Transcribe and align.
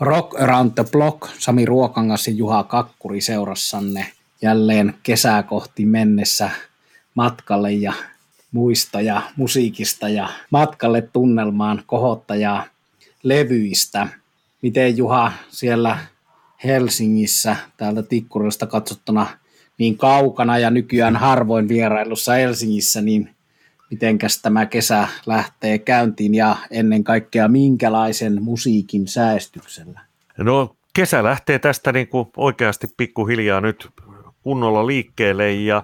Rock 0.00 0.40
Around 0.40 0.72
the 0.74 0.84
Block, 0.92 1.28
Sami 1.38 1.64
Ruokangas 1.64 2.26
ja 2.26 2.32
Juha 2.32 2.64
Kakkuri 2.64 3.20
seurassanne 3.20 4.06
jälleen 4.42 4.94
kesää 5.02 5.42
kohti 5.42 5.84
mennessä 5.84 6.50
matkalle 7.14 7.72
ja 7.72 7.92
muista 8.52 9.00
ja 9.00 9.22
musiikista 9.36 10.08
ja 10.08 10.28
matkalle 10.50 11.02
tunnelmaan 11.02 11.82
kohottajaa 11.86 12.64
levyistä. 13.22 14.08
Miten 14.62 14.96
Juha 14.96 15.32
siellä 15.48 15.98
Helsingissä 16.64 17.56
täältä 17.76 18.02
Tikkurilasta 18.02 18.66
katsottuna 18.66 19.26
niin 19.78 19.96
kaukana 19.96 20.58
ja 20.58 20.70
nykyään 20.70 21.16
harvoin 21.16 21.68
vierailussa 21.68 22.32
Helsingissä, 22.32 23.00
niin 23.00 23.34
mitenkäs 23.90 24.42
tämä 24.42 24.66
kesä 24.66 25.08
lähtee 25.26 25.78
käyntiin 25.78 26.34
ja 26.34 26.56
ennen 26.70 27.04
kaikkea 27.04 27.48
minkälaisen 27.48 28.42
musiikin 28.42 29.08
säästyksellä? 29.08 30.00
No 30.38 30.76
kesä 30.94 31.22
lähtee 31.22 31.58
tästä 31.58 31.92
niin 31.92 32.08
kuin 32.08 32.28
oikeasti 32.36 32.86
pikkuhiljaa 32.96 33.60
nyt 33.60 33.88
kunnolla 34.42 34.86
liikkeelle 34.86 35.52
ja 35.52 35.82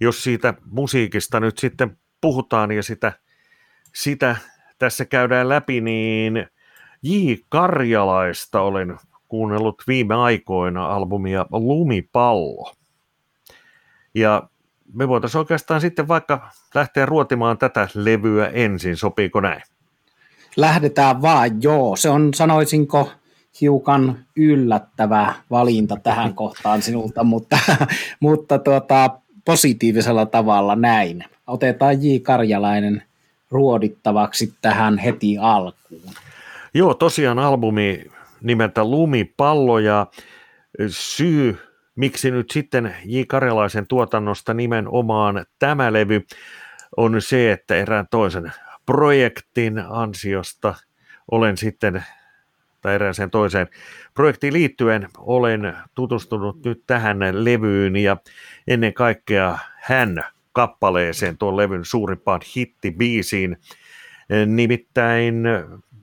jos 0.00 0.24
siitä 0.24 0.54
musiikista 0.70 1.40
nyt 1.40 1.58
sitten 1.58 1.96
puhutaan 2.20 2.72
ja 2.72 2.82
sitä, 2.82 3.12
sitä 3.94 4.36
tässä 4.78 5.04
käydään 5.04 5.48
läpi, 5.48 5.80
niin 5.80 6.46
J. 7.02 7.32
Karjalaista 7.48 8.60
olen 8.60 8.96
kuunnellut 9.28 9.82
viime 9.86 10.14
aikoina 10.14 10.86
albumia 10.86 11.46
Lumipallo. 11.50 12.72
Ja 14.14 14.48
me 14.92 15.08
voitaisiin 15.08 15.38
oikeastaan 15.38 15.80
sitten 15.80 16.08
vaikka 16.08 16.50
lähteä 16.74 17.06
ruotimaan 17.06 17.58
tätä 17.58 17.88
levyä 17.94 18.46
ensin, 18.48 18.96
sopiiko 18.96 19.40
näin? 19.40 19.62
Lähdetään 20.56 21.22
vaan, 21.22 21.62
joo. 21.62 21.96
Se 21.96 22.10
on, 22.10 22.34
sanoisinko, 22.34 23.12
hiukan 23.60 24.18
yllättävä 24.36 25.34
valinta 25.50 25.96
tähän 26.02 26.34
kohtaan 26.44 26.82
sinulta, 26.82 27.24
mutta, 27.24 27.58
mutta 28.20 28.58
tuota, 28.58 29.10
positiivisella 29.44 30.26
tavalla 30.26 30.76
näin. 30.76 31.24
Otetaan 31.46 32.02
J. 32.02 32.18
Karjalainen 32.22 33.02
ruodittavaksi 33.50 34.54
tähän 34.62 34.98
heti 34.98 35.38
alkuun. 35.38 36.14
Joo, 36.74 36.94
tosiaan 36.94 37.38
albumi 37.38 38.04
nimeltä 38.40 38.84
Lumipallo 38.84 39.78
ja 39.78 40.06
syy 40.88 41.58
miksi 41.94 42.30
nyt 42.30 42.50
sitten 42.50 42.96
J. 43.04 43.20
Karjalaisen 43.28 43.86
tuotannosta 43.86 44.54
nimenomaan 44.54 45.46
tämä 45.58 45.92
levy 45.92 46.22
on 46.96 47.22
se, 47.22 47.52
että 47.52 47.74
erään 47.74 48.06
toisen 48.10 48.52
projektin 48.86 49.78
ansiosta 49.90 50.74
olen 51.30 51.56
sitten, 51.56 52.04
tai 52.80 52.94
erääseen 52.94 53.30
toiseen 53.30 53.68
projektiin 54.14 54.52
liittyen 54.52 55.08
olen 55.18 55.76
tutustunut 55.94 56.64
nyt 56.64 56.82
tähän 56.86 57.18
levyyn 57.32 57.96
ja 57.96 58.16
ennen 58.68 58.94
kaikkea 58.94 59.58
hän 59.82 60.24
kappaleeseen 60.52 61.38
tuon 61.38 61.56
levyn 61.56 61.84
suurimpaan 61.84 62.40
hittibiisiin. 62.56 63.56
Nimittäin 64.46 65.42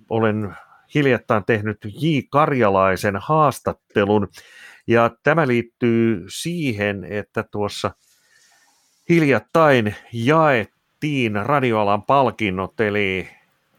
olen 0.09 0.55
hiljattain 0.95 1.45
tehnyt 1.45 1.77
J. 1.85 2.19
Karjalaisen 2.29 3.15
haastattelun, 3.15 4.27
ja 4.87 5.11
tämä 5.23 5.47
liittyy 5.47 6.25
siihen, 6.29 7.03
että 7.03 7.43
tuossa 7.51 7.91
hiljattain 9.09 9.95
jaettiin 10.13 11.45
radioalan 11.45 12.03
palkinnot, 12.03 12.79
eli 12.79 13.27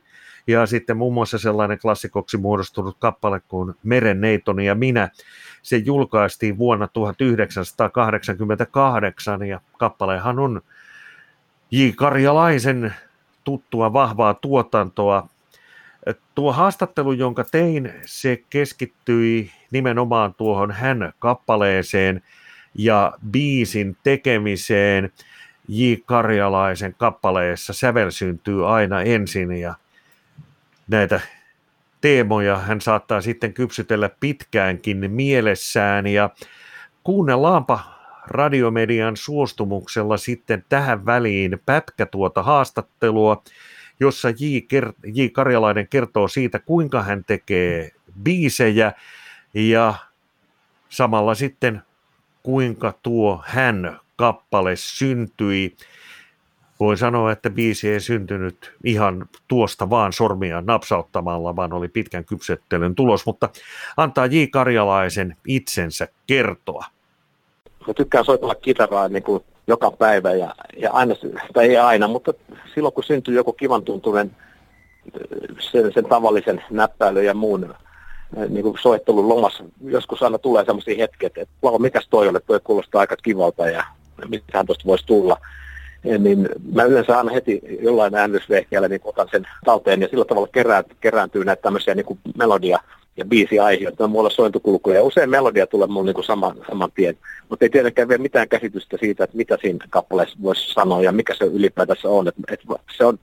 ja 0.47 0.65
sitten 0.65 0.97
muun 0.97 1.13
muassa 1.13 1.37
sellainen 1.37 1.79
klassikoksi 1.79 2.37
muodostunut 2.37 2.97
kappale 2.99 3.41
kuin 3.47 3.73
Neiton 4.19 4.59
ja 4.59 4.75
minä. 4.75 5.09
Se 5.61 5.77
julkaistiin 5.77 6.57
vuonna 6.57 6.87
1988 6.87 9.47
ja 9.47 9.61
kappalehan 9.77 10.39
on 10.39 10.61
J. 11.71 11.89
Karjalaisen 11.95 12.93
tuttua 13.43 13.93
vahvaa 13.93 14.33
tuotantoa 14.33 15.27
Tuo 16.35 16.53
haastattelu, 16.53 17.11
jonka 17.11 17.43
tein, 17.43 17.93
se 18.05 18.43
keskittyi 18.49 19.51
nimenomaan 19.73 20.33
tuohon 20.33 20.71
hän-kappaleeseen 20.71 22.21
ja 22.75 23.13
biisin 23.31 23.97
tekemiseen. 24.03 25.11
J. 25.67 25.93
Karjalaisen 26.05 26.95
kappaleessa 26.97 27.73
sävel 27.73 28.11
syntyy 28.11 28.75
aina 28.75 29.01
ensin 29.01 29.51
ja 29.51 29.75
näitä 30.87 31.21
teemoja 32.01 32.57
hän 32.57 32.81
saattaa 32.81 33.21
sitten 33.21 33.53
kypsytellä 33.53 34.09
pitkäänkin 34.19 35.11
mielessään 35.11 36.07
ja 36.07 36.29
kuunnellaanpa 37.03 37.79
radiomedian 38.27 39.17
suostumuksella 39.17 40.17
sitten 40.17 40.65
tähän 40.69 41.05
väliin 41.05 41.59
pätkä 41.65 42.05
tuota 42.05 42.43
haastattelua, 42.43 43.43
jossa 43.99 44.29
J. 44.29 44.57
Ker- 44.73 44.93
J. 45.13 45.25
Karjalainen 45.31 45.87
kertoo 45.87 46.27
siitä, 46.27 46.59
kuinka 46.59 47.03
hän 47.03 47.23
tekee 47.23 47.91
biisejä 48.23 48.91
ja 49.53 49.93
samalla 50.89 51.35
sitten 51.35 51.81
kuinka 52.43 52.93
tuo 53.03 53.43
hän 53.45 53.99
kappale 54.15 54.75
syntyi. 54.75 55.75
Voin 56.79 56.97
sanoa, 56.97 57.31
että 57.31 57.49
biisi 57.49 57.89
ei 57.89 57.99
syntynyt 57.99 58.73
ihan 58.83 59.25
tuosta 59.47 59.89
vaan 59.89 60.13
sormia 60.13 60.61
napsauttamalla, 60.61 61.55
vaan 61.55 61.73
oli 61.73 61.87
pitkän 61.87 62.25
kypsettelyn 62.25 62.95
tulos, 62.95 63.25
mutta 63.25 63.49
antaa 63.97 64.25
J. 64.25 64.43
Karjalaisen 64.51 65.37
itsensä 65.47 66.07
kertoa. 66.27 66.85
Mä 67.87 67.93
tykkään 67.93 68.25
soitella 68.25 68.55
kitaraa 68.55 69.07
niin 69.07 69.23
kuin 69.23 69.43
joka 69.67 69.91
päivä 69.91 70.31
ja, 70.31 70.55
ja 70.77 70.91
aina, 70.91 71.15
tai 71.53 71.65
ei 71.65 71.77
aina, 71.77 72.07
mutta 72.07 72.33
silloin 72.73 72.93
kun 72.93 73.03
syntyy 73.03 73.35
joku 73.35 73.53
kivan 73.53 73.83
tuntunen 73.83 74.35
sen, 75.59 75.93
sen 75.93 76.05
tavallisen 76.05 76.63
näppäilyn 76.69 77.25
ja 77.25 77.33
muun 77.33 77.75
niin 78.49 78.63
kuin 78.63 78.77
soittelun 78.81 79.29
lomassa, 79.29 79.63
joskus 79.85 80.23
aina 80.23 80.37
tulee 80.37 80.65
sellaisia 80.65 80.97
hetkiä, 80.97 81.27
että 81.27 81.45
wow, 81.63 81.81
mikäs 81.81 82.07
toi 82.09 82.27
oli, 82.27 82.39
toi 82.47 82.59
kuulostaa 82.63 82.99
aika 82.99 83.15
kivalta 83.15 83.69
ja 83.69 83.83
mitähän 84.29 84.65
tuosta 84.65 84.85
voisi 84.85 85.05
tulla. 85.05 85.37
Ja 86.03 86.17
niin 86.17 86.49
mä 86.73 86.83
yleensä 86.83 87.17
aina 87.17 87.31
heti 87.31 87.61
jollain 87.81 88.15
äänestysvehkeellä 88.15 88.87
niin 88.87 89.01
otan 89.03 89.27
sen 89.31 89.47
talteen 89.65 90.01
ja 90.01 90.07
sillä 90.07 90.25
tavalla 90.25 90.47
kerään, 90.47 90.83
kerääntyy 91.01 91.45
näitä 91.45 91.61
tämmöisiä 91.61 91.95
niin 91.95 92.05
kuin 92.05 92.19
melodia 92.37 92.79
ja 93.17 93.25
biisi 93.25 93.59
aiheuttaa 93.59 94.07
mulla 94.07 94.29
sointukulkuja. 94.29 95.03
Usein 95.03 95.29
melodia 95.29 95.67
tulee 95.67 95.87
mulle 95.87 96.05
niin 96.05 96.15
kuin 96.15 96.25
saman, 96.25 96.55
saman 96.69 96.91
tien, 96.95 97.17
mutta 97.49 97.65
ei 97.65 97.69
tietenkään 97.69 98.07
vielä 98.07 98.21
mitään 98.21 98.49
käsitystä 98.49 98.97
siitä, 98.99 99.23
että 99.23 99.37
mitä 99.37 99.57
siinä 99.61 99.85
kappaleessa 99.89 100.37
voisi 100.41 100.73
sanoa 100.73 101.01
ja 101.01 101.11
mikä 101.11 101.35
se 101.35 101.45
ylipäätänsä 101.45 102.09
on. 102.09 102.27
Et, 102.27 102.35
et 102.51 102.61
se 102.97 103.05
on 103.05 103.19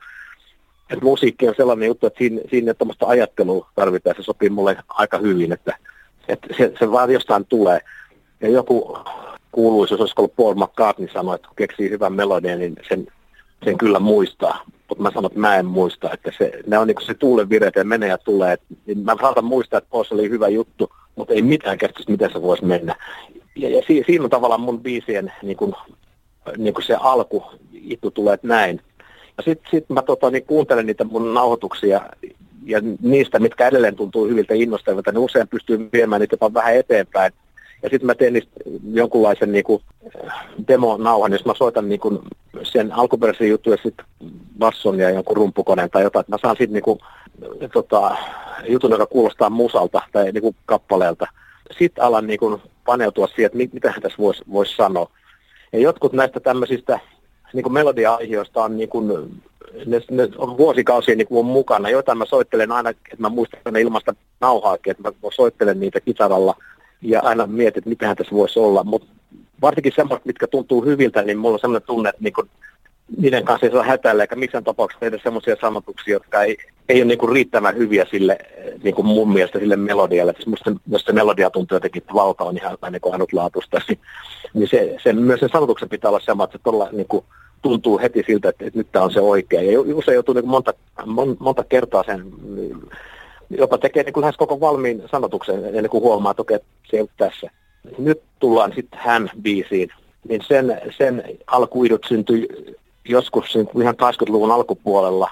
että 0.90 1.04
musiikki 1.04 1.48
on 1.48 1.54
sellainen 1.56 1.87
juttu, 1.87 2.06
että 2.06 2.19
siinä, 2.19 2.40
siinä 2.50 2.75
tuommoista 2.75 3.06
ajattelua 3.06 3.70
tarvitaan, 3.75 4.16
se 4.16 4.22
sopii 4.22 4.50
mulle 4.50 4.76
aika 4.88 5.19
hyvin, 5.19 5.52
että, 5.52 5.76
että 6.28 6.48
se, 6.56 6.72
se 6.78 6.90
vaan 6.90 7.12
jostain 7.12 7.46
tulee. 7.46 7.81
Ja 8.40 8.48
joku 8.48 8.98
kuuluisuus, 9.52 10.00
olisiko 10.00 10.22
ollut 10.22 10.37
Paul 10.37 10.54
McCartney 10.54 11.08
sanoi, 11.12 11.34
että 11.34 11.48
kun 11.48 11.56
keksii 11.56 11.90
hyvän 11.90 12.12
melodian, 12.12 12.58
niin 12.58 12.76
sen, 12.88 13.06
sen 13.64 13.78
kyllä 13.78 13.98
muistaa 13.98 14.64
mutta 14.90 15.02
mä 15.02 15.10
sanon, 15.10 15.26
että 15.26 15.40
mä 15.40 15.56
en 15.56 15.66
muista, 15.66 16.10
että 16.12 16.31
se, 16.38 16.52
ne 16.66 16.78
on 16.78 16.87
niin 16.87 17.06
se 17.06 17.14
tuulen 17.14 17.50
vireet 17.50 17.75
ja 17.75 17.84
menee 17.84 18.08
ja 18.08 18.19
tulee. 18.19 18.56
Niin 18.87 18.98
mä 18.98 19.16
saatan 19.20 19.44
muistaa, 19.44 19.78
että 19.78 19.90
Poos 19.90 20.12
oli 20.12 20.31
hyvä 20.31 20.48
juttu, 20.48 20.92
mutta 21.16 21.34
ei 21.34 21.42
mitään 21.42 21.78
käsitystä, 21.78 22.12
miten 22.12 22.32
se 22.32 22.42
voisi 22.42 22.64
mennä. 22.64 22.96
Ja, 23.56 23.69
ja 23.69 23.82
si, 23.87 24.04
siinä 24.06 24.25
on 24.25 24.31
tavallaan 24.31 24.60
mun 24.60 24.81
biisien 24.81 25.32
niin 25.42 25.56
kuin, 25.56 25.75
niin 26.56 26.75
kuin 26.75 26.84
se 26.84 26.94
alku, 26.94 27.44
ittu 27.72 28.10
tulee 28.10 28.38
näin. 28.42 28.81
Sitten 29.42 29.70
sit 29.70 29.84
mä 29.88 30.02
tota, 30.02 30.31
niin 30.31 30.44
kuuntelen 30.44 30.87
niitä 30.87 31.04
mun 31.04 31.34
nauhoituksia 31.34 32.00
ja 32.64 32.81
niistä, 33.02 33.38
mitkä 33.38 33.69
edelleen 33.69 33.96
tuntuu 33.96 34.26
hyviltä 34.26 34.54
innostavilta, 34.54 35.12
niin 35.12 35.19
usein 35.19 35.48
pystyy 35.48 35.88
viemään 35.92 36.20
niitä 36.20 36.34
jopa 36.34 36.54
vähän 36.54 36.75
eteenpäin. 36.75 37.32
Ja 37.82 37.88
sitten 37.88 38.06
mä 38.06 38.14
teen 38.14 38.32
niistä 38.32 38.52
jonkunlaisen 38.92 39.52
niin 39.52 39.64
demo-nauhan, 40.69 41.32
jos 41.32 41.44
mä 41.44 41.54
soitan 41.54 41.88
niin 41.88 42.00
kuin, 42.00 42.19
sen 42.62 42.92
alkuperäisen 42.92 43.48
jutun 43.48 43.72
ja 43.72 43.78
sitten 43.82 44.06
basson 44.58 44.98
ja 44.98 45.10
jonkun 45.10 45.37
rumpukoneen 45.37 45.90
tai 45.90 46.02
jotain, 46.02 46.20
että 46.20 46.32
mä 46.32 46.38
saan 46.42 46.56
sitten 46.58 46.82
niin 46.82 47.70
tota, 47.72 48.16
jutun, 48.69 48.90
joka 48.90 49.06
kuulostaa 49.06 49.50
musalta 49.50 50.02
tai 50.12 50.32
niin 50.32 50.42
kuin 50.42 50.56
kappaleelta. 50.66 51.26
Sitten 51.78 52.04
alan 52.04 52.26
niin 52.26 52.38
kuin, 52.38 52.62
paneutua 52.87 53.26
siihen, 53.26 53.46
että 53.46 53.58
mit, 53.58 53.72
mitä 53.72 53.94
tässä 54.02 54.19
voisi 54.19 54.42
vois 54.52 54.76
sanoa. 54.76 55.10
Ja 55.72 55.78
jotkut 55.78 56.12
näistä 56.12 56.40
tämmöisistä 56.40 57.00
niin 57.52 57.62
kuin 57.62 57.73
melodia-aiheista 57.73 58.64
on, 58.64 58.76
niin 58.76 58.88
kuin, 58.88 59.08
ne, 59.87 60.00
ne 60.11 60.29
on 60.38 60.58
vuosikausia 60.58 61.17
niin 61.17 61.26
kuin 61.26 61.47
mukana. 61.47 61.91
Jotain 61.91 62.19
mä 62.19 62.25
soittelen 62.25 62.73
aina, 62.73 62.91
että 62.91 63.17
mä 63.19 63.29
muistan 63.29 63.76
ilmasta 63.76 64.14
nauhaakin, 64.41 64.91
että 64.91 65.02
mä 65.02 65.12
soittelen 65.37 65.81
niitä 65.81 66.00
kitaralla 66.00 66.56
ja 67.02 67.20
aina 67.23 67.47
mietin, 67.47 67.79
että 67.79 67.91
mitähän 67.91 68.17
tässä 68.17 68.37
voisi 68.37 68.58
olla. 68.58 68.85
Mutta 68.85 69.08
varsinkin 69.62 69.93
semmoista, 69.97 70.26
mitkä 70.26 70.47
tuntuu 70.47 70.85
hyviltä, 70.85 71.23
niin 71.23 71.38
mulla 71.38 71.55
on 71.55 71.61
sellainen 71.61 71.87
tunne, 71.87 72.08
että 72.08 72.23
niin 72.23 72.32
kuin, 72.32 72.50
niiden 73.17 73.44
kanssa 73.44 73.67
ei 73.67 73.73
saa 73.73 73.82
hätäillä, 73.82 74.23
eikä 74.23 74.37
missään 74.37 74.64
tapauksessa 74.64 75.00
tehdä 75.00 75.19
semmoisia 75.23 75.56
sanotuksia, 75.61 76.12
jotka 76.12 76.43
ei, 76.43 76.56
ei 76.90 77.00
ole 77.00 77.08
niin 77.08 77.19
kuin 77.19 77.32
riittävän 77.32 77.76
hyviä 77.76 78.06
sille, 78.10 78.38
niin 78.82 78.94
kuin 78.94 79.06
mun 79.06 79.32
mielestä 79.32 79.58
sille 79.58 79.76
melodialle. 79.76 80.32
Siis 80.32 80.46
musta, 80.46 80.72
jos 80.88 81.04
se 81.04 81.12
melodia 81.12 81.50
tuntuu 81.50 81.76
jotenkin, 81.76 82.02
että 82.02 82.14
valta 82.14 82.44
on 82.44 82.56
ihan 82.56 82.78
niin 82.90 83.00
kuin 83.00 83.12
ainutlaatuista, 83.12 83.78
niin, 83.88 83.98
niin 84.54 84.69
se, 84.69 84.96
se, 85.02 85.12
myös 85.12 85.40
sen 85.40 85.48
sanotuksen 85.52 85.88
pitää 85.88 86.08
olla 86.08 86.20
sama, 86.20 86.44
että 86.44 86.58
se 86.58 86.62
todella, 86.64 86.88
niin 86.92 87.08
kuin, 87.08 87.25
tuntuu 87.62 87.98
heti 87.98 88.22
siltä, 88.26 88.48
että, 88.48 88.64
että 88.64 88.78
nyt 88.78 88.92
tämä 88.92 89.04
on 89.04 89.12
se 89.12 89.20
oikea. 89.20 89.62
Ja 89.62 89.81
usein 89.81 90.14
joutuu 90.14 90.34
niin 90.34 90.48
monta, 90.48 90.75
monta 91.38 91.64
kertaa 91.64 92.02
sen, 92.02 92.25
jopa 93.50 93.78
tekee 93.78 94.02
niin 94.02 94.12
kuin 94.12 94.22
lähes 94.22 94.37
koko 94.37 94.60
valmiin 94.60 95.02
sanotuksen 95.10 95.64
ennen 95.64 95.90
kuin 95.90 96.02
huomaa, 96.02 96.31
että 96.31 96.42
okei, 96.42 96.58
se 96.90 96.96
ei 96.96 97.00
ole 97.00 97.08
tässä. 97.16 97.50
Nyt 97.98 98.22
tullaan 98.38 98.72
sitten 98.75 99.00
hän 99.02 99.31
biisiin, 99.42 99.88
niin 100.28 100.40
sen, 100.48 100.81
sen 100.98 101.25
alkuidut 101.46 102.06
syntyi 102.08 102.48
joskus 103.08 103.54
niin 103.54 103.82
ihan 103.82 103.94
80-luvun 103.94 104.50
alkupuolella. 104.50 105.31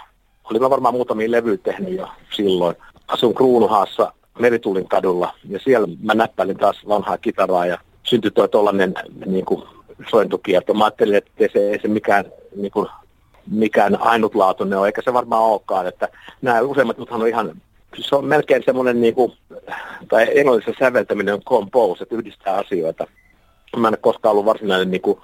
Olin 0.50 0.62
mä 0.62 0.71
varmaan 0.71 0.95
muutamia 0.95 1.31
levyjä 1.31 1.56
tehnyt 1.56 1.95
jo 1.95 2.09
silloin. 2.37 2.77
Asun 3.09 3.35
Kruunuhaassa 3.35 4.12
Meritulin 4.39 4.89
kadulla 4.89 5.35
ja 5.49 5.59
siellä 5.59 5.89
mä 6.03 6.15
näppäilin 6.15 6.56
taas 6.56 6.89
vanhaa 6.89 7.19
kitaraa 7.19 7.67
ja 7.67 7.79
syntyi 8.03 8.31
toi 8.31 8.49
tollanen 8.49 8.95
niin 9.27 9.45
kuin 9.45 9.62
sointukierto. 10.11 10.75
Mä 10.75 10.85
ajattelin, 10.85 11.15
että 11.15 11.31
se 11.53 11.71
ei 11.71 11.81
se 11.81 11.89
mikään, 11.89 12.25
niin 12.56 12.71
kuin, 12.71 12.89
mikään 13.50 14.00
ainutlaatuinen 14.00 14.79
ole, 14.79 14.87
eikä 14.87 15.03
se 15.05 15.12
varmaan 15.12 15.43
olekaan. 15.43 15.87
Että 15.87 16.09
nämä 16.43 16.61
useimmat 16.61 16.99
on 17.11 17.29
ihan, 17.29 17.53
se 17.99 18.17
on 18.17 18.25
melkein 18.25 18.62
semmoinen, 18.65 19.01
niin 19.01 19.15
kuin, 19.15 19.33
tai 20.09 20.27
englannissa 20.35 20.73
säveltäminen 20.79 21.35
on 21.35 21.43
compose, 21.43 22.03
että 22.03 22.17
yhdistää 22.17 22.55
asioita. 22.55 23.06
Mä 23.77 23.89
en 23.89 23.93
ole 23.93 23.99
koskaan 24.01 24.31
ollut 24.31 24.47
varsinainen 24.47 24.91
niin 24.91 25.03
kuin, 25.03 25.21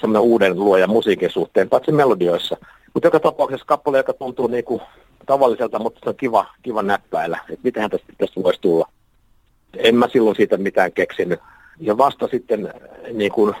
semmoinen 0.00 0.30
uuden 0.30 0.58
luoja 0.58 0.86
musiikin 0.86 1.30
suhteen, 1.30 1.68
paitsi 1.68 1.92
melodioissa. 1.92 2.56
Mutta 2.96 3.06
joka 3.06 3.20
tapauksessa 3.20 3.66
kappale, 3.66 3.96
joka 3.96 4.12
tuntuu 4.12 4.46
niin 4.46 4.64
kuin 4.64 4.80
tavalliselta, 5.26 5.78
mutta 5.78 6.00
se 6.02 6.08
on 6.08 6.16
kiva, 6.16 6.46
kiva 6.62 6.82
näppäillä, 6.82 7.38
että 7.48 7.60
mitähän 7.64 7.90
tästä, 7.90 8.12
tästä 8.18 8.42
voisi 8.42 8.60
tulla. 8.60 8.88
En 9.76 9.94
mä 9.94 10.08
silloin 10.08 10.36
siitä 10.36 10.56
mitään 10.56 10.92
keksinyt. 10.92 11.40
Ja 11.80 11.98
vasta 11.98 12.28
sitten 12.28 12.72
niin 13.12 13.32
kuin 13.32 13.54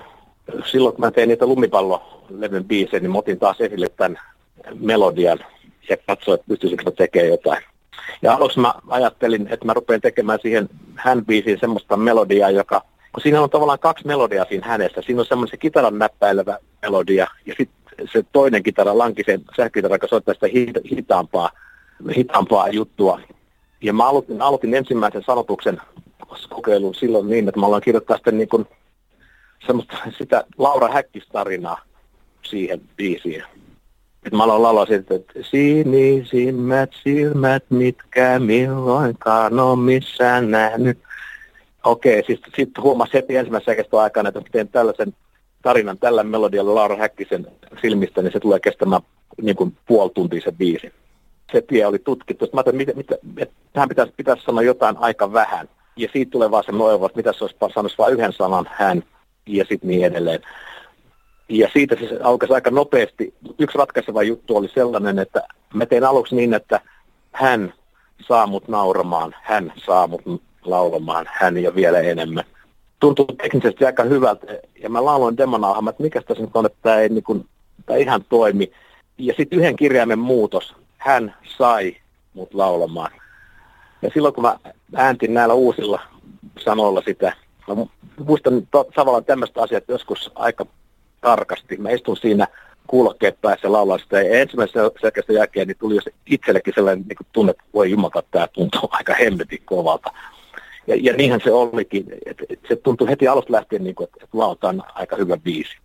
silloin 0.64 0.94
kun 0.94 1.04
mä 1.04 1.10
tein 1.10 1.28
niitä 1.28 1.46
lumipallolevyn 1.46 2.64
biisejä, 2.64 3.00
niin 3.00 3.10
mä 3.10 3.18
otin 3.18 3.38
taas 3.38 3.60
esille 3.60 3.88
tämän 3.88 4.18
melodian 4.74 5.38
ja 5.88 5.96
katsoin, 6.06 6.34
että 6.34 6.48
pystyisikö 6.48 6.84
mä 6.84 6.90
tekemään 6.90 7.30
jotain. 7.30 7.62
Ja 8.22 8.34
aluksi 8.34 8.60
mä 8.60 8.74
ajattelin, 8.88 9.48
että 9.50 9.66
mä 9.66 9.74
rupean 9.74 10.00
tekemään 10.00 10.38
siihen 10.42 10.68
hän 10.94 11.24
biisiin 11.24 11.60
semmoista 11.60 11.96
melodiaa, 11.96 12.50
joka, 12.50 12.82
kun 13.12 13.22
siinä 13.22 13.42
on 13.42 13.50
tavallaan 13.50 13.78
kaksi 13.78 14.06
melodiaa 14.06 14.46
siinä 14.48 14.66
hänessä. 14.66 15.02
Siinä 15.02 15.20
on 15.20 15.26
semmoinen 15.26 15.50
se 15.50 15.56
kitaran 15.56 15.98
näppäilevä 15.98 16.58
melodia 16.82 17.26
ja 17.46 17.54
sitten 17.58 17.85
se 18.12 18.24
toinen 18.32 18.62
kitara, 18.62 18.98
lankisen 18.98 19.42
sähkökitara, 19.56 19.94
joka 19.94 20.06
soittaa 20.06 20.34
sitä 20.34 20.46
hitaampaa, 20.96 21.50
hitaampaa 22.16 22.68
juttua. 22.68 23.20
Ja 23.82 23.92
mä 23.92 24.08
aloitin, 24.08 24.42
aloitin 24.42 24.74
ensimmäisen 24.74 25.22
sanotuksen 25.26 25.80
kokeilun 26.48 26.94
silloin 26.94 27.28
niin, 27.28 27.48
että 27.48 27.60
mä 27.60 27.66
aloin 27.66 27.82
kirjoittaa 27.82 28.16
sitten 28.16 28.38
niin 28.38 28.48
kuin 28.48 28.66
semmoista 29.66 29.96
sitä 30.18 30.44
Laura 30.58 30.88
Häkkis-tarinaa 30.88 31.80
siihen 32.42 32.80
biisiin. 32.96 33.44
Et 34.26 34.32
mä 34.32 34.44
aloin 34.44 34.62
laulaa 34.62 34.86
siitä, 34.86 35.14
että 35.14 35.32
sinisimmät 35.42 36.90
silmät, 37.04 37.64
mitkä 37.70 38.38
milloinkaan 38.38 39.60
on 39.60 39.78
missään 39.78 40.50
nähnyt. 40.50 40.98
Okei, 41.84 42.24
siis 42.26 42.40
sitten 42.56 42.84
huomasi 42.84 43.14
heti 43.14 43.36
ensimmäisen 43.36 43.76
aikana, 43.92 44.28
että 44.28 44.40
teen 44.52 44.68
tällaisen 44.68 45.14
tarinan 45.66 45.98
tällä 45.98 46.22
melodialla 46.22 46.74
Laura 46.74 46.96
Häkkisen 46.96 47.46
silmistä, 47.80 48.22
niin 48.22 48.32
se 48.32 48.40
tulee 48.40 48.60
kestämään 48.60 49.02
niin 49.42 49.56
kuin 49.56 49.76
puoli 49.86 50.10
tuntia 50.14 50.40
se 50.40 50.52
biisi. 50.52 50.92
Se 51.52 51.62
tie 51.62 51.86
oli 51.86 51.98
tutkittu. 51.98 52.44
Sitten 52.44 52.58
mä 52.58 52.62
ajattelin, 52.66 52.80
että, 52.80 52.96
mitä, 52.96 53.42
että 53.42 53.54
tähän 53.72 53.88
pitäisi, 53.88 54.12
pitäisi 54.16 54.44
sanoa 54.44 54.62
jotain 54.62 54.96
aika 54.98 55.32
vähän. 55.32 55.68
Ja 55.96 56.08
siitä 56.12 56.30
tulee 56.30 56.50
vaan 56.50 56.64
se 56.64 56.72
oiva, 56.72 57.06
että 57.06 57.16
mitä 57.16 57.32
se 57.32 57.44
olisi 57.44 57.56
sanoisi 57.74 57.98
vain 57.98 58.14
yhden 58.14 58.32
sanan 58.32 58.68
hän 58.70 59.02
ja 59.46 59.64
sitten 59.68 59.88
niin 59.88 60.04
edelleen. 60.04 60.40
Ja 61.48 61.68
siitä 61.72 61.96
siis 61.96 62.10
aukesi 62.22 62.52
aika 62.52 62.70
nopeasti. 62.70 63.34
Yksi 63.58 63.78
ratkaiseva 63.78 64.22
juttu 64.22 64.56
oli 64.56 64.68
sellainen, 64.68 65.18
että 65.18 65.42
mä 65.74 65.86
tein 65.86 66.04
aluksi 66.04 66.36
niin, 66.36 66.54
että 66.54 66.80
hän 67.32 67.74
saa 68.28 68.46
mut 68.46 68.68
nauramaan, 68.68 69.34
hän 69.42 69.72
saa 69.86 70.06
mut 70.06 70.22
laulamaan, 70.64 71.26
hän 71.32 71.58
ja 71.58 71.74
vielä 71.74 72.00
enemmän. 72.00 72.44
Tuntuu 73.00 73.24
teknisesti 73.24 73.84
aika 73.84 74.02
hyvältä, 74.02 74.46
ja 74.82 74.90
mä 74.90 75.04
lauloin 75.04 75.36
demonauhan, 75.36 75.88
että 75.88 76.02
mikä 76.02 76.22
tässä 76.22 76.42
nyt 76.42 76.56
on, 76.56 76.66
että 76.66 76.78
tämä 76.82 76.96
ei 76.96 77.08
niin 77.08 77.24
kuin, 77.24 77.46
tämä 77.86 77.98
ihan 77.98 78.24
toimi. 78.28 78.72
Ja 79.18 79.34
sitten 79.36 79.58
yhden 79.58 79.76
kirjaimen 79.76 80.18
muutos, 80.18 80.74
hän 80.98 81.34
sai 81.58 81.96
mut 82.34 82.54
laulamaan. 82.54 83.10
Ja 84.02 84.10
silloin 84.14 84.34
kun 84.34 84.42
mä 84.42 84.58
ääntin 84.94 85.34
näillä 85.34 85.54
uusilla 85.54 86.00
sanoilla 86.58 87.02
sitä, 87.06 87.32
Mä 87.68 87.86
muistan 88.24 88.68
tavallaan 88.94 89.24
tämmöistä 89.24 89.62
asiat 89.62 89.84
joskus 89.88 90.30
aika 90.34 90.66
tarkasti. 91.20 91.76
Mä 91.76 91.90
istun 91.90 92.16
siinä 92.16 92.46
kuulokkeet 92.86 93.40
päässä 93.40 93.72
laulaa 93.72 93.98
sitä 93.98 94.22
ja 94.22 94.38
ensimmäisen 94.38 94.82
selkeästä 95.00 95.32
jälkeen 95.32 95.68
niin 95.68 95.78
tuli 95.78 95.94
jo 95.94 96.00
itsellekin 96.26 96.74
sellainen 96.74 97.04
niin 97.08 97.28
tunne, 97.32 97.50
että 97.50 97.64
voi 97.74 97.90
jumata, 97.90 98.22
tämä 98.30 98.48
tuntuu 98.48 98.88
aika 98.92 99.14
hemmetin 99.14 99.62
kovalta. 99.64 100.10
Ja, 100.86 100.96
ja 101.00 101.12
niinhän 101.12 101.40
se 101.44 101.52
olikin. 101.52 102.06
Et, 102.26 102.42
et 102.48 102.60
se 102.68 102.76
tuntui 102.76 103.08
heti 103.08 103.28
alusta 103.28 103.52
lähtien, 103.52 103.84
niin 103.84 103.94
että, 104.02 104.16
että 104.22 104.38
lautaan 104.38 104.82
aika 104.94 105.16
hyvä 105.16 105.36
biisi. 105.36 105.76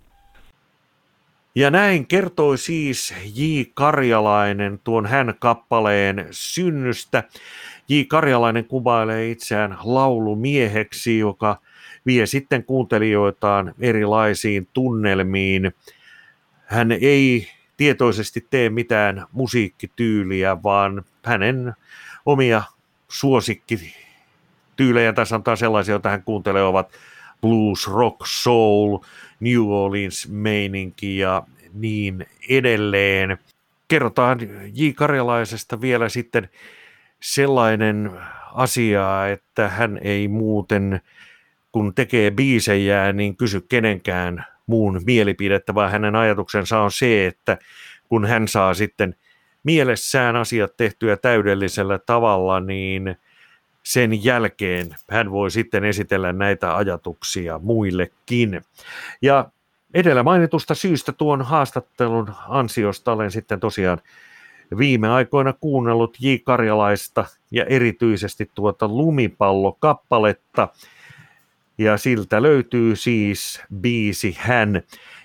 Ja 1.55 1.71
näin 1.71 2.07
kertoi 2.07 2.57
siis 2.57 3.13
J. 3.35 3.61
Karjalainen 3.73 4.79
tuon 4.83 5.05
hän 5.05 5.33
kappaleen 5.39 6.27
synnystä. 6.31 7.23
J. 7.89 8.01
Karjalainen 8.07 8.65
kuvailee 8.65 9.31
itseään 9.31 9.77
laulumieheksi, 9.83 11.19
joka 11.19 11.57
vie 12.05 12.25
sitten 12.25 12.63
kuuntelijoitaan 12.63 13.73
erilaisiin 13.79 14.67
tunnelmiin. 14.73 15.71
Hän 16.65 16.91
ei 16.91 17.47
tietoisesti 17.77 18.47
tee 18.49 18.69
mitään 18.69 19.25
musiikkityyliä, 19.31 20.63
vaan 20.63 21.03
hänen 21.25 21.73
omia 22.25 22.63
suosikkityylejä 24.71 25.13
tai 25.13 25.25
sanotaan 25.25 25.57
sellaisia, 25.57 25.93
joita 25.93 26.09
hän 26.09 26.23
kuuntelee, 26.23 26.63
ovat 26.63 26.91
blues, 27.41 27.87
rock, 27.87 28.21
soul, 28.25 28.99
New 29.39 29.69
Orleans 29.69 30.27
meininki 30.29 31.17
ja 31.17 31.43
niin 31.73 32.25
edelleen. 32.49 33.37
Kerrotaan 33.87 34.39
J. 34.73 34.89
Karjalaisesta 34.95 35.81
vielä 35.81 36.09
sitten 36.09 36.49
sellainen 37.19 38.11
asia, 38.53 39.27
että 39.27 39.69
hän 39.69 39.99
ei 40.01 40.27
muuten 40.27 41.01
kun 41.71 41.93
tekee 41.95 42.31
biisejä, 42.31 43.13
niin 43.13 43.37
kysy 43.37 43.61
kenenkään 43.61 44.45
muun 44.67 45.01
mielipidettä, 45.05 45.73
vaan 45.73 45.91
hänen 45.91 46.15
ajatuksensa 46.15 46.79
on 46.79 46.91
se, 46.91 47.27
että 47.27 47.57
kun 48.09 48.25
hän 48.25 48.47
saa 48.47 48.73
sitten 48.73 49.15
mielessään 49.63 50.35
asiat 50.35 50.77
tehtyä 50.77 51.17
täydellisellä 51.17 51.99
tavalla, 51.99 52.59
niin 52.59 53.15
sen 53.83 54.23
jälkeen 54.23 54.95
hän 55.09 55.31
voi 55.31 55.51
sitten 55.51 55.83
esitellä 55.83 56.33
näitä 56.33 56.75
ajatuksia 56.75 57.59
muillekin. 57.59 58.61
Ja 59.21 59.49
edellä 59.93 60.23
mainitusta 60.23 60.75
syystä 60.75 61.11
tuon 61.11 61.41
haastattelun 61.41 62.33
ansiosta 62.47 63.11
olen 63.11 63.31
sitten 63.31 63.59
tosiaan 63.59 64.01
viime 64.77 65.09
aikoina 65.09 65.53
kuunnellut 65.53 66.17
J. 66.19 66.35
Karjalaista 66.43 67.25
ja 67.51 67.65
erityisesti 67.65 68.51
tuota 68.55 68.87
lumipallokappaletta. 68.87 70.67
Ja 71.77 71.97
siltä 71.97 72.41
löytyy 72.41 72.95
siis 72.95 73.61
biisi 73.75 74.35
Hän, 74.39 74.81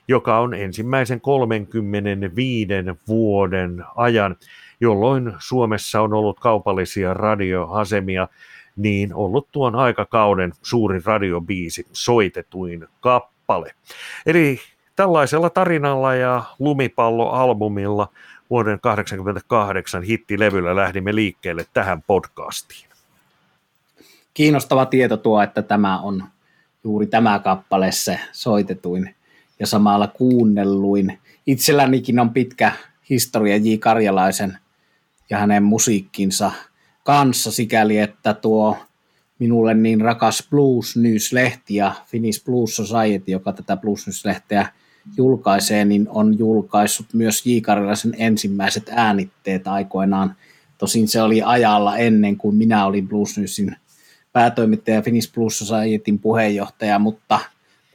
joka 0.09 0.39
on 0.39 0.55
ensimmäisen 0.55 1.21
35 1.21 2.69
vuoden 3.09 3.85
ajan, 3.97 4.37
jolloin 4.81 5.33
Suomessa 5.39 6.01
on 6.01 6.15
ollut 6.15 6.41
kaupallisia 6.41 7.15
radioasemia, 7.15 8.29
niin 8.77 9.15
ollut 9.15 9.49
tuon 9.53 9.75
aikakauden 9.75 10.53
suurin 10.63 11.05
radiobiisi, 11.05 11.87
soitetuin 11.93 12.87
kappale. 13.01 13.75
Eli 14.27 14.61
tällaisella 14.97 15.51
tarinalla 15.51 16.15
ja 16.15 16.43
lumipalloalbumilla 16.59 18.09
vuoden 18.51 18.81
1988 18.81 20.03
hittilevyllä 20.03 20.77
lähdimme 20.77 21.15
liikkeelle 21.15 21.67
tähän 21.73 22.03
podcastiin. 22.03 22.89
Kiinnostava 24.35 24.87
tieto 24.87 25.17
tuo, 25.17 25.43
että 25.43 25.63
tämä 25.63 26.01
on 26.01 26.25
juuri 26.85 27.07
tämä 27.07 27.39
kappale 27.39 27.93
se 27.93 28.21
soitetuin 28.33 29.15
ja 29.61 29.67
samalla 29.67 30.09
kuunnelluin. 30.09 31.19
Itsellänikin 31.47 32.21
on 32.21 32.31
pitkä 32.31 32.73
historia 33.11 33.57
J. 33.57 33.77
Karjalaisen 33.81 34.59
ja 35.31 35.39
hänen 35.39 35.63
musiikkinsa 35.63 36.53
kanssa 37.05 37.53
sikäli, 37.53 37.99
että 37.99 38.35
tuo 38.35 38.79
minulle 39.39 39.75
niin 39.75 40.01
rakas 40.01 40.47
Blues 40.51 40.97
News-lehti 40.97 41.75
ja 41.75 41.95
Finnish 42.07 42.45
Blues 42.45 42.77
Society, 42.77 43.31
joka 43.31 43.53
tätä 43.53 43.77
Blues 43.77 44.07
News-lehteä 44.07 44.69
julkaisee, 45.17 45.85
niin 45.85 46.07
on 46.09 46.39
julkaissut 46.39 47.07
myös 47.13 47.47
J. 47.47 47.59
Karjalaisen 47.63 48.15
ensimmäiset 48.19 48.91
äänitteet 48.91 49.67
aikoinaan. 49.69 50.37
Tosin 50.79 51.09
se 51.09 51.23
oli 51.23 51.43
ajalla 51.43 51.97
ennen 51.97 52.37
kuin 52.37 52.57
minä 52.57 52.87
olin 52.87 53.09
Blues 53.09 53.39
Newsin 53.39 53.77
päätoimittaja 54.33 55.03
Finnish 55.03 55.33
Blues 55.33 55.59
Societyn 55.59 56.19
puheenjohtaja, 56.19 56.99
mutta 56.99 57.41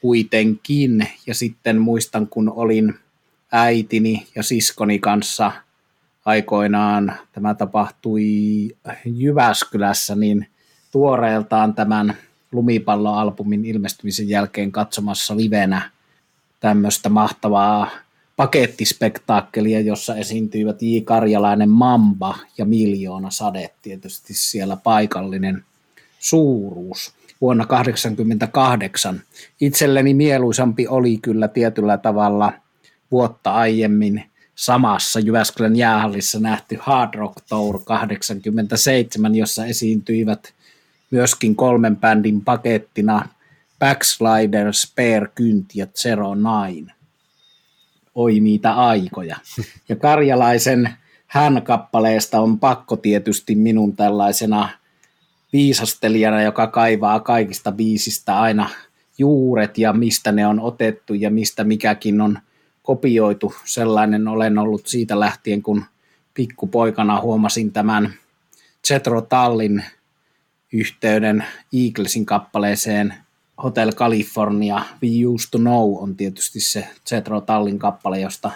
kuitenkin. 0.02 1.08
Ja 1.28 1.34
sitten 1.34 1.78
muistan, 1.78 2.28
kun 2.28 2.50
olin 2.50 2.94
äitini 3.52 4.28
ja 4.36 4.44
siskoni 4.44 5.00
kanssa 5.00 5.52
aikoinaan, 6.26 7.14
tämä 7.32 7.54
tapahtui 7.54 8.24
Jyväskylässä, 9.06 10.16
niin 10.16 10.48
tuoreeltaan 10.92 11.74
tämän 11.74 12.18
lumipalloalbumin 12.52 13.66
ilmestymisen 13.66 14.30
jälkeen 14.30 14.72
katsomassa 14.72 15.38
livenä 15.38 15.90
tämmöistä 16.60 17.10
mahtavaa 17.10 17.90
pakettispektaakkelia, 18.36 19.82
jossa 19.82 20.16
esiintyivät 20.16 20.82
J. 20.82 20.98
Karjalainen 21.04 21.70
Mamba 21.70 22.38
ja 22.58 22.66
Miljoona 22.66 23.30
Sade, 23.30 23.70
tietysti 23.82 24.34
siellä 24.34 24.78
paikallinen 24.78 25.64
suuruus 26.20 27.14
vuonna 27.42 27.66
1988. 27.66 29.22
Itselleni 29.62 30.14
mieluisampi 30.14 30.88
oli 30.88 31.18
kyllä 31.18 31.48
tietyllä 31.48 31.98
tavalla 31.98 32.54
vuotta 33.12 33.54
aiemmin 33.54 34.31
samassa 34.62 35.20
Jyväskylän 35.20 35.76
jäähallissa 35.76 36.40
nähty 36.40 36.78
Hard 36.82 37.14
Rock 37.14 37.36
Tour 37.50 37.80
87, 37.84 39.36
jossa 39.36 39.66
esiintyivät 39.66 40.54
myöskin 41.12 41.56
kolmen 41.56 41.98
bändin 41.98 42.42
pakettina 42.42 43.30
Backslider, 43.80 44.74
Spare 44.74 45.28
Kynt 45.36 45.76
ja 45.76 45.88
Zero 45.88 46.36
Nine. 46.36 46.94
Oi 48.16 48.40
niitä 48.40 48.74
aikoja. 48.74 49.38
Ja 49.90 49.96
Karjalaisen 49.96 50.90
hän-kappaleesta 51.28 52.40
on 52.40 52.60
pakko 52.60 52.96
tietysti 52.96 53.56
minun 53.56 53.96
tällaisena 53.96 54.70
viisastelijana, 55.54 56.42
joka 56.42 56.68
kaivaa 56.68 57.20
kaikista 57.20 57.72
biisistä 57.72 58.40
aina 58.40 58.70
juuret 59.18 59.78
ja 59.78 59.94
mistä 59.94 60.32
ne 60.32 60.48
on 60.48 60.60
otettu 60.60 61.14
ja 61.14 61.32
mistä 61.32 61.64
mikäkin 61.64 62.22
on 62.22 62.40
kopioitu. 62.84 63.54
Sellainen 63.66 64.28
olen 64.28 64.58
ollut 64.58 64.88
siitä 64.88 65.20
lähtien, 65.20 65.62
kun 65.64 65.86
pikkupoikana 66.34 67.22
huomasin 67.22 67.72
tämän 67.72 68.14
Zetro 68.88 69.22
Tallin 69.22 69.84
yhteyden 70.74 71.46
Eaglesin 71.74 72.26
kappaleeseen 72.26 73.14
Hotel 73.64 73.92
California, 73.92 74.82
We 75.04 75.26
Used 75.28 75.50
to 75.52 75.58
Know 75.58 76.04
on 76.04 76.16
tietysti 76.16 76.60
se 76.60 76.88
Zetro 77.10 77.42
Tallin 77.42 77.80
kappale, 77.80 78.20
josta 78.20 78.52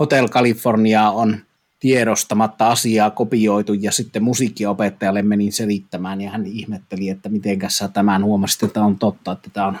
Hotel 0.00 0.28
California 0.28 1.10
on 1.10 1.36
tiedostamatta 1.80 2.68
asiaa 2.68 3.10
kopioitu 3.10 3.72
ja 3.72 3.92
sitten 3.92 4.22
musiikkiopettajalle 4.22 5.22
menin 5.22 5.52
selittämään 5.52 6.20
ja 6.20 6.30
hän 6.30 6.46
ihmetteli, 6.46 7.08
että 7.08 7.28
miten 7.28 7.58
sä 7.68 7.88
tämän 7.88 8.24
huomasit, 8.24 8.62
että 8.62 8.82
on 8.82 8.98
totta, 8.98 9.32
että 9.32 9.50
tämä 9.52 9.66
on 9.66 9.78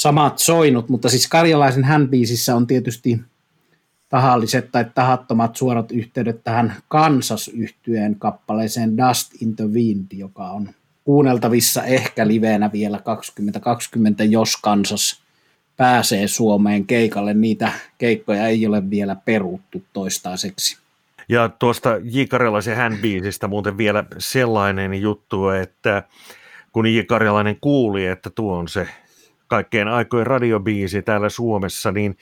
samat 0.00 0.38
soinut, 0.38 0.88
mutta 0.88 1.08
siis 1.08 1.28
Karjalaisen 1.28 1.84
hän 1.84 2.08
on 2.54 2.66
tietysti 2.66 3.20
tahalliset 4.08 4.72
tai 4.72 4.84
tahattomat 4.94 5.56
suorat 5.56 5.92
yhteydet 5.92 6.44
tähän 6.44 6.74
kansas 6.88 7.50
kappaleeseen 8.18 8.96
Dust 8.96 9.42
in 9.42 9.56
the 9.56 9.64
Wind, 9.64 10.06
joka 10.12 10.50
on 10.50 10.68
kuunneltavissa 11.04 11.82
ehkä 11.82 12.28
liveenä 12.28 12.72
vielä 12.72 12.98
2020, 12.98 14.24
jos 14.24 14.56
kansas 14.56 15.22
pääsee 15.76 16.28
Suomeen 16.28 16.86
keikalle. 16.86 17.34
Niitä 17.34 17.72
keikkoja 17.98 18.46
ei 18.46 18.66
ole 18.66 18.90
vielä 18.90 19.16
peruttu 19.24 19.82
toistaiseksi. 19.92 20.76
Ja 21.28 21.48
tuosta 21.48 21.90
J. 22.02 22.22
Karjalaisen 22.28 22.76
hänbiisistä 22.76 23.48
muuten 23.48 23.78
vielä 23.78 24.04
sellainen 24.18 25.00
juttu, 25.00 25.48
että 25.48 26.02
kun 26.72 26.86
J. 26.86 27.00
Karjalainen 27.00 27.56
kuuli, 27.60 28.06
että 28.06 28.30
tuo 28.30 28.56
on 28.56 28.68
se 28.68 28.88
kaikkeen 29.50 29.88
aikojen 29.88 30.26
radiobiisi 30.26 31.02
täällä 31.02 31.28
Suomessa, 31.28 31.92
niin 31.92 32.16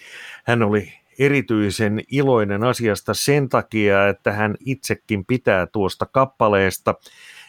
hän 0.45 0.63
oli 0.63 0.93
erityisen 1.19 2.01
iloinen 2.11 2.65
asiasta 2.65 3.15
sen 3.15 3.49
takia, 3.49 4.09
että 4.09 4.33
hän 4.33 4.55
itsekin 4.61 5.25
pitää 5.25 5.67
tuosta 5.67 6.07
kappaleesta 6.07 6.95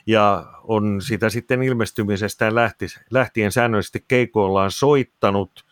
ja 0.05 0.45
on 0.63 1.01
sitä 1.01 1.29
sitten 1.29 1.63
ilmestymisestään 1.63 2.55
lähti, 2.55 2.85
lähtien 3.11 3.51
säännöllisesti 3.51 4.05
keikoillaan 4.07 4.71
soittanut, 4.71 5.65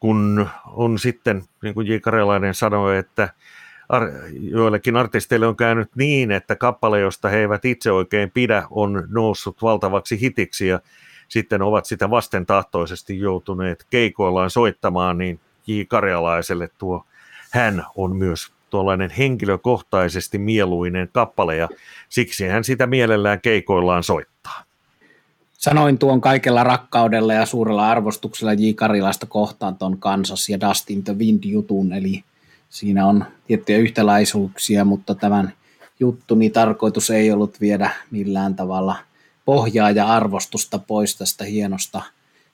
kun 0.00 0.48
on 0.66 0.98
sitten, 0.98 1.42
niin 1.62 1.74
kuin 1.74 1.86
J. 1.86 1.96
Karjalainen 1.96 2.54
sanoi, 2.54 2.98
että 2.98 3.28
joillekin 4.40 4.96
artisteille 4.96 5.46
on 5.46 5.56
käynyt 5.56 5.96
niin, 5.96 6.30
että 6.30 6.56
kappale, 6.56 7.00
josta 7.00 7.28
he 7.28 7.38
eivät 7.38 7.64
itse 7.64 7.92
oikein 7.92 8.30
pidä, 8.30 8.62
on 8.70 9.08
noussut 9.08 9.62
valtavaksi 9.62 10.20
hitiksi 10.20 10.66
ja 10.66 10.80
sitten 11.28 11.62
ovat 11.62 11.86
sitä 11.86 12.10
vastentahtoisesti 12.10 13.18
joutuneet 13.18 13.86
keikoillaan 13.90 14.50
soittamaan, 14.50 15.18
niin 15.18 15.40
J. 15.66 15.80
Karjalaiselle 15.88 16.70
tuo 16.78 17.06
hän 17.50 17.86
on 17.96 18.16
myös 18.16 18.52
tuollainen 18.70 19.10
henkilökohtaisesti 19.10 20.38
mieluinen 20.38 21.08
kappale 21.12 21.56
ja 21.56 21.68
siksi 22.08 22.46
hän 22.46 22.64
sitä 22.64 22.86
mielellään 22.86 23.40
keikoillaan 23.40 24.02
soittaa. 24.02 24.64
Sanoin 25.52 25.98
tuon 25.98 26.20
kaikella 26.20 26.64
rakkaudella 26.64 27.32
ja 27.32 27.46
suurella 27.46 27.90
arvostuksella 27.90 28.52
J. 28.52 28.72
Karilasta 28.74 29.26
kohtaan 29.26 29.76
tuon 29.76 29.98
Kansas 29.98 30.48
ja 30.48 30.60
Dustin 30.60 31.04
the 31.04 31.18
Wind 31.18 31.44
jutun, 31.44 31.92
eli 31.92 32.24
siinä 32.70 33.06
on 33.06 33.24
tiettyjä 33.46 33.78
yhtäläisyyksiä, 33.78 34.84
mutta 34.84 35.14
tämän 35.14 35.52
juttuni 36.00 36.50
tarkoitus 36.50 37.10
ei 37.10 37.32
ollut 37.32 37.60
viedä 37.60 37.90
millään 38.10 38.54
tavalla 38.56 38.96
pohjaa 39.44 39.90
ja 39.90 40.06
arvostusta 40.06 40.78
pois 40.78 41.16
tästä 41.16 41.44
hienosta, 41.44 42.02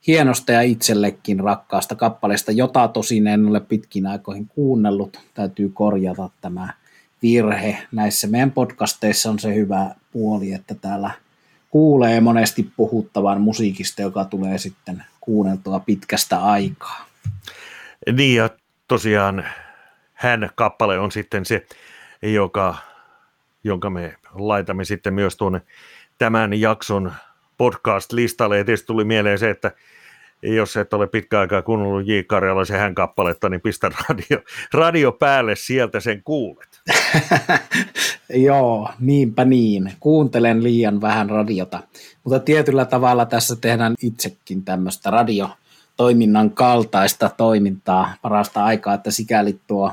hienosta 0.06 0.52
ja 0.52 0.62
itsellekin 0.62 1.40
rakkaasta 1.40 1.94
kappaleesta, 1.94 2.52
jota 2.52 2.88
tosin 2.88 3.26
en 3.26 3.46
ole 3.46 3.60
pitkin 3.60 4.06
aikoihin 4.06 4.48
kuunnellut. 4.48 5.20
Täytyy 5.34 5.70
korjata 5.74 6.30
tämä 6.40 6.72
virhe. 7.22 7.78
Näissä 7.92 8.26
meidän 8.26 8.50
podcasteissa 8.50 9.30
on 9.30 9.38
se 9.38 9.54
hyvä 9.54 9.94
puoli, 10.12 10.52
että 10.52 10.74
täällä 10.74 11.10
kuulee 11.70 12.20
monesti 12.20 12.72
puhuttavan 12.76 13.40
musiikista, 13.40 14.02
joka 14.02 14.24
tulee 14.24 14.58
sitten 14.58 15.04
kuunneltua 15.20 15.80
pitkästä 15.80 16.38
aikaa. 16.44 17.06
Niin 18.12 18.36
ja 18.36 18.50
tosiaan 18.88 19.44
hän 20.14 20.50
kappale 20.54 20.98
on 20.98 21.12
sitten 21.12 21.44
se, 21.44 21.66
joka, 22.22 22.74
jonka 23.64 23.90
me 23.90 24.14
laitamme 24.34 24.84
sitten 24.84 25.14
myös 25.14 25.36
tuonne 25.36 25.60
tämän 26.18 26.60
jakson 26.60 27.12
podcast-listalle. 27.56 28.58
Ja 28.58 28.64
tietysti 28.64 28.86
tuli 28.86 29.04
mieleen 29.04 29.38
se, 29.38 29.50
että 29.50 29.72
jos 30.42 30.76
et 30.76 30.94
ole 30.94 31.06
pitkä 31.06 31.40
aikaa 31.40 31.62
kuunnellut 31.62 32.06
J. 32.06 32.12
Karjalaisen 32.26 32.80
hän 32.80 32.94
kappaletta, 32.94 33.48
niin 33.48 33.60
pistä 33.60 33.90
radio, 34.08 34.38
radio 34.72 35.12
päälle, 35.12 35.56
sieltä 35.56 36.00
sen 36.00 36.22
kuulet. 36.22 36.80
Joo, 38.34 38.90
niinpä 39.00 39.44
niin. 39.44 39.92
Kuuntelen 40.00 40.62
liian 40.62 41.00
vähän 41.00 41.30
radiota. 41.30 41.80
Mutta 42.24 42.38
tietyllä 42.38 42.84
tavalla 42.84 43.26
tässä 43.26 43.56
tehdään 43.56 43.94
itsekin 44.02 44.64
tämmöistä 44.64 45.10
radiotoiminnan 45.10 46.50
kaltaista 46.50 47.30
toimintaa 47.36 48.14
parasta 48.22 48.64
aikaa, 48.64 48.94
että 48.94 49.10
sikäli 49.10 49.58
tuo 49.66 49.92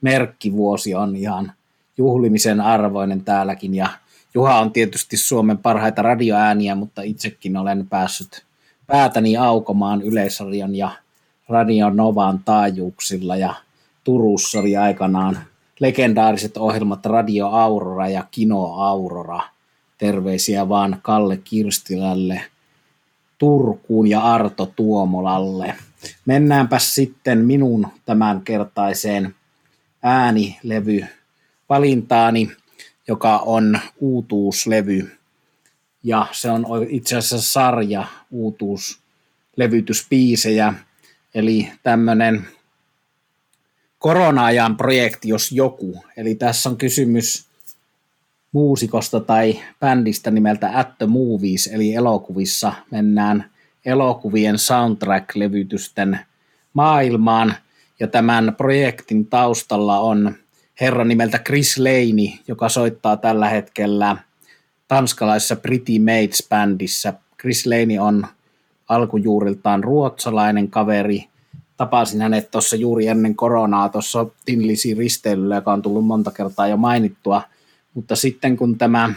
merkkivuosi 0.00 0.94
on 0.94 1.16
ihan 1.16 1.52
juhlimisen 1.98 2.60
arvoinen 2.60 3.24
täälläkin 3.24 3.74
ja 3.74 3.88
Juha 4.34 4.58
on 4.58 4.72
tietysti 4.72 5.16
Suomen 5.16 5.58
parhaita 5.58 6.02
radioääniä, 6.02 6.74
mutta 6.74 7.02
itsekin 7.02 7.56
olen 7.56 7.86
päässyt 7.88 8.44
päätäni 8.86 9.36
aukomaan 9.36 10.02
Yleisradion 10.02 10.74
ja 10.74 10.90
Radio 11.48 11.90
Novan 11.90 12.40
taajuuksilla 12.44 13.36
ja 13.36 13.54
Turussa 14.04 14.60
oli 14.60 14.76
aikanaan 14.76 15.38
legendaariset 15.80 16.56
ohjelmat 16.56 17.06
Radio 17.06 17.48
Aurora 17.48 18.08
ja 18.08 18.24
Kino 18.30 18.64
Aurora. 18.64 19.40
Terveisiä 19.98 20.68
vaan 20.68 20.98
Kalle 21.02 21.36
Kirstilälle, 21.36 22.40
Turkuun 23.38 24.06
ja 24.06 24.20
Arto 24.20 24.72
Tuomolalle. 24.76 25.74
Mennäänpä 26.26 26.78
sitten 26.78 27.38
minun 27.38 27.86
tämänkertaiseen 28.06 29.34
äänilevy 30.02 31.06
valintaani, 31.68 32.52
joka 33.08 33.38
on 33.38 33.80
uutuuslevy. 34.00 35.10
Ja 36.02 36.26
se 36.32 36.50
on 36.50 36.66
itse 36.88 37.16
asiassa 37.16 37.52
sarja 37.52 38.06
uutuuslevytyspiisejä, 38.30 40.74
eli 41.34 41.72
tämmöinen 41.82 42.46
korona-ajan 43.98 44.76
projekti, 44.76 45.28
jos 45.28 45.52
joku. 45.52 46.04
Eli 46.16 46.34
tässä 46.34 46.68
on 46.68 46.76
kysymys 46.76 47.46
muusikosta 48.52 49.20
tai 49.20 49.60
bändistä 49.80 50.30
nimeltä 50.30 50.78
At 50.78 50.98
the 50.98 51.06
Movies, 51.06 51.70
eli 51.72 51.94
elokuvissa 51.94 52.72
mennään 52.90 53.50
elokuvien 53.84 54.58
soundtrack-levytysten 54.58 56.18
maailmaan. 56.72 57.54
Ja 58.00 58.06
tämän 58.06 58.54
projektin 58.56 59.26
taustalla 59.26 60.00
on 60.00 60.34
herra 60.80 61.04
nimeltä 61.04 61.38
Chris 61.38 61.78
Laney, 61.78 62.28
joka 62.48 62.68
soittaa 62.68 63.16
tällä 63.16 63.48
hetkellä 63.48 64.16
tanskalaisessa 64.88 65.56
Pretty 65.56 65.92
Mates-bändissä. 65.98 67.14
Chris 67.40 67.66
Laney 67.66 67.98
on 67.98 68.26
alkujuuriltaan 68.88 69.84
ruotsalainen 69.84 70.70
kaveri. 70.70 71.24
Tapasin 71.76 72.20
hänet 72.20 72.50
tuossa 72.50 72.76
juuri 72.76 73.06
ennen 73.06 73.36
koronaa 73.36 73.88
tuossa 73.88 74.26
Tinlisi 74.44 74.94
risteilyllä, 74.94 75.54
joka 75.54 75.72
on 75.72 75.82
tullut 75.82 76.06
monta 76.06 76.30
kertaa 76.30 76.68
jo 76.68 76.76
mainittua. 76.76 77.42
Mutta 77.94 78.16
sitten 78.16 78.56
kun 78.56 78.78
tämä 78.78 79.14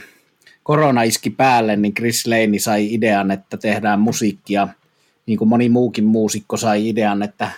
korona 0.64 1.04
iski 1.04 1.30
päälle, 1.30 1.76
niin 1.76 1.94
Chris 1.94 2.28
Laney 2.28 2.60
sai 2.60 2.94
idean, 2.94 3.32
että 3.32 3.58
tehdään 3.58 4.00
musiikkia, 4.00 4.68
niin 5.26 5.38
kuin 5.38 5.48
moni 5.48 5.70
muukin 5.70 6.06
muusikko 6.06 6.58
sai 6.58 6.90
idean, 6.90 7.24
että 7.24 7.52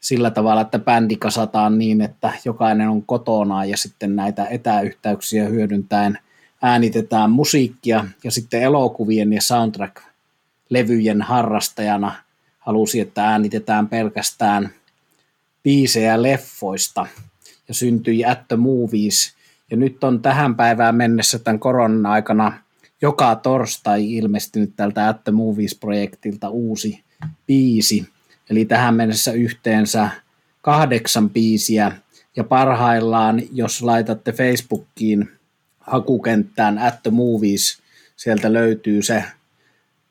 sillä 0.00 0.30
tavalla, 0.30 0.60
että 0.60 0.78
bändi 0.78 1.16
kasataan 1.16 1.78
niin, 1.78 2.00
että 2.00 2.32
jokainen 2.44 2.88
on 2.88 3.02
kotona 3.02 3.64
ja 3.64 3.76
sitten 3.76 4.16
näitä 4.16 4.46
etäyhteyksiä 4.46 5.44
hyödyntäen 5.44 6.18
äänitetään 6.62 7.30
musiikkia. 7.30 8.04
Ja 8.24 8.30
sitten 8.30 8.62
elokuvien 8.62 9.32
ja 9.32 9.40
soundtrack-levyjen 9.40 11.22
harrastajana 11.22 12.14
halusi, 12.58 13.00
että 13.00 13.24
äänitetään 13.24 13.88
pelkästään 13.88 14.70
biisejä 15.62 16.22
leffoista 16.22 17.06
ja 17.68 17.74
syntyi 17.74 18.24
At 18.24 18.48
the 18.48 18.56
Movies. 18.56 19.34
Ja 19.70 19.76
nyt 19.76 20.04
on 20.04 20.22
tähän 20.22 20.54
päivään 20.54 20.94
mennessä 20.94 21.38
tämän 21.38 21.58
koronan 21.58 22.06
aikana 22.06 22.52
joka 23.02 23.36
torstai 23.36 24.12
ilmestynyt 24.12 24.72
tältä 24.76 25.08
At 25.08 25.24
the 25.24 25.32
Movies-projektilta 25.32 26.48
uusi 26.48 27.04
biisi– 27.46 28.06
Eli 28.50 28.64
tähän 28.64 28.94
mennessä 28.94 29.32
yhteensä 29.32 30.08
kahdeksan 30.62 31.30
biisiä. 31.30 31.92
Ja 32.36 32.44
parhaillaan, 32.44 33.42
jos 33.52 33.82
laitatte 33.82 34.32
Facebookiin 34.32 35.30
hakukenttään 35.80 36.78
at 36.78 37.02
the 37.02 37.10
movies, 37.10 37.78
sieltä 38.16 38.52
löytyy 38.52 39.02
se 39.02 39.24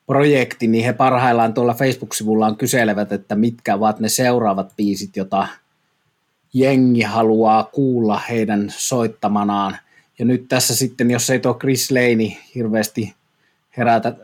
projekti, 0.06 0.68
niin 0.68 0.86
he 0.86 0.94
parhaillaan 0.94 1.54
tuolla 1.54 1.74
Facebook-sivullaan 1.74 2.58
kyselevät, 2.58 3.12
että 3.12 3.36
mitkä 3.36 3.76
ovat 3.76 4.00
ne 4.00 4.10
seuraavat 4.10 4.74
biisit, 4.78 5.16
jota 5.16 5.48
jengi 6.54 7.02
haluaa 7.02 7.64
kuulla 7.64 8.22
heidän 8.30 8.74
soittamanaan. 8.78 9.78
Ja 10.20 10.26
nyt 10.26 10.46
tässä 10.50 10.76
sitten, 10.76 11.12
jos 11.12 11.30
ei 11.30 11.40
tuo 11.40 11.54
Chris 11.54 11.92
Laney 11.92 12.30
hirveästi 12.56 13.14
herätä 13.78 14.16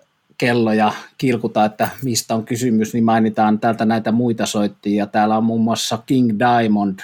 kelloja 0.43 0.93
kilkuta, 1.17 1.65
että 1.65 1.89
mistä 2.01 2.35
on 2.35 2.45
kysymys, 2.45 2.93
niin 2.93 3.03
mainitaan 3.03 3.59
täältä 3.59 3.85
näitä 3.85 4.11
muita 4.11 4.45
soittajia. 4.45 5.07
Täällä 5.07 5.37
on 5.37 5.43
muun 5.43 5.61
muassa 5.61 5.99
King 6.05 6.29
Diamond, 6.39 6.99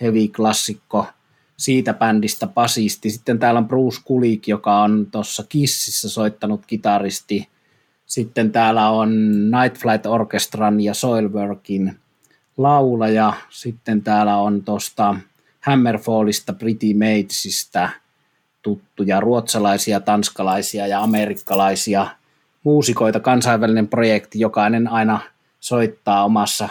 heavy-klassikko, 0.00 1.06
siitä 1.56 1.94
bändistä 1.94 2.46
basisti. 2.46 3.10
Sitten 3.10 3.38
täällä 3.38 3.58
on 3.58 3.68
Bruce 3.68 4.00
Kulik, 4.04 4.48
joka 4.48 4.82
on 4.82 5.06
tuossa 5.12 5.44
Kississä 5.48 6.08
soittanut 6.08 6.66
kitaristi. 6.66 7.48
Sitten 8.06 8.52
täällä 8.52 8.90
on 8.90 9.10
Night 9.50 9.80
Flight 9.80 10.06
Orchestran 10.06 10.80
ja 10.80 10.94
Soilworkin 10.94 11.96
laulaja. 12.56 13.32
Sitten 13.50 14.02
täällä 14.02 14.36
on 14.36 14.64
tuosta 14.64 15.16
Hammerfallista, 15.60 16.52
Pretty 16.52 16.94
Matesista 16.94 17.88
tuttuja 18.62 19.20
ruotsalaisia, 19.20 20.00
tanskalaisia 20.00 20.86
ja 20.86 21.02
amerikkalaisia– 21.02 22.06
muusikoita, 22.64 23.20
kansainvälinen 23.20 23.88
projekti, 23.88 24.40
jokainen 24.40 24.88
aina 24.88 25.20
soittaa 25.60 26.24
omassa 26.24 26.68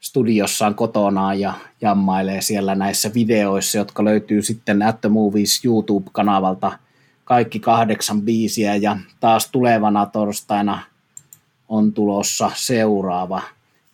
studiossaan 0.00 0.74
kotonaan 0.74 1.40
ja 1.40 1.54
jammailee 1.80 2.40
siellä 2.40 2.74
näissä 2.74 3.10
videoissa, 3.14 3.78
jotka 3.78 4.04
löytyy 4.04 4.42
sitten 4.42 4.82
At 4.82 5.00
the 5.00 5.08
Movies 5.08 5.64
YouTube-kanavalta 5.64 6.72
kaikki 7.24 7.60
kahdeksan 7.60 8.22
biisiä 8.22 8.76
ja 8.76 8.96
taas 9.20 9.50
tulevana 9.50 10.06
torstaina 10.06 10.82
on 11.68 11.92
tulossa 11.92 12.50
seuraava 12.54 13.42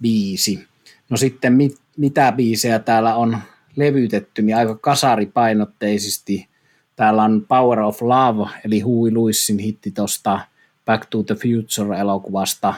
biisi. 0.02 0.66
No 1.10 1.16
sitten 1.16 1.52
mit, 1.52 1.76
mitä 1.96 2.32
biisejä 2.32 2.78
täällä 2.78 3.14
on 3.14 3.38
levytetty, 3.76 4.42
niin 4.42 4.56
aika 4.56 4.76
kasaripainotteisesti. 4.76 6.48
Täällä 6.96 7.22
on 7.22 7.44
Power 7.48 7.80
of 7.80 8.02
Love, 8.02 8.50
eli 8.64 8.80
Huey 8.80 9.14
Lewisin 9.14 9.58
hitti 9.58 9.90
tuosta 9.90 10.40
Back 10.86 11.06
to 11.10 11.22
the 11.22 11.34
Future-elokuvasta. 11.34 12.74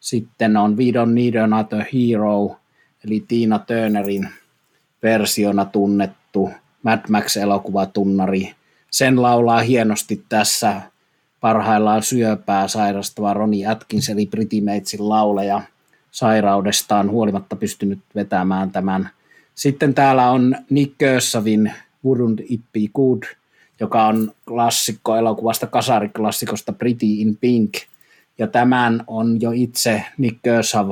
Sitten 0.00 0.56
on 0.56 0.76
We 0.76 0.84
Don't 0.84 1.12
Need 1.14 1.34
Another 1.34 1.84
Hero, 1.94 2.56
eli 3.04 3.24
Tiina 3.28 3.58
Turnerin 3.58 4.28
versiona 5.02 5.64
tunnettu 5.64 6.50
Mad 6.82 7.00
Max-elokuvatunnari. 7.08 8.54
Sen 8.90 9.22
laulaa 9.22 9.60
hienosti 9.60 10.24
tässä 10.28 10.82
parhaillaan 11.40 12.02
syöpää 12.02 12.68
sairastava 12.68 13.34
Roni 13.34 13.66
Atkins, 13.66 14.08
eli 14.08 14.26
Pretty 14.26 14.60
Matesin 14.60 15.08
laulaja 15.08 15.62
sairaudestaan 16.10 17.10
huolimatta 17.10 17.56
pystynyt 17.56 17.98
vetämään 18.14 18.70
tämän. 18.70 19.10
Sitten 19.54 19.94
täällä 19.94 20.30
on 20.30 20.56
Nick 20.70 20.98
Kersavin 20.98 21.72
Wouldn't 22.06 22.44
It 22.48 22.60
Be 22.72 22.80
Good– 22.94 23.22
joka 23.80 24.06
on 24.06 24.32
klassikko 24.48 25.16
elokuvasta, 25.16 25.66
kasariklassikosta 25.66 26.72
Pretty 26.72 27.06
in 27.06 27.36
Pink. 27.36 27.74
Ja 28.38 28.46
tämän 28.46 29.04
on 29.06 29.40
jo 29.40 29.50
itse 29.50 30.02
Nick 30.18 30.38
Kershaw 30.42 30.90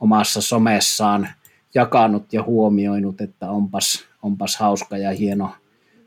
omassa 0.00 0.40
somessaan 0.40 1.28
jakanut 1.74 2.32
ja 2.32 2.42
huomioinut, 2.42 3.20
että 3.20 3.50
onpas, 3.50 4.04
onpas 4.22 4.56
hauska 4.56 4.98
ja 4.98 5.10
hieno 5.10 5.50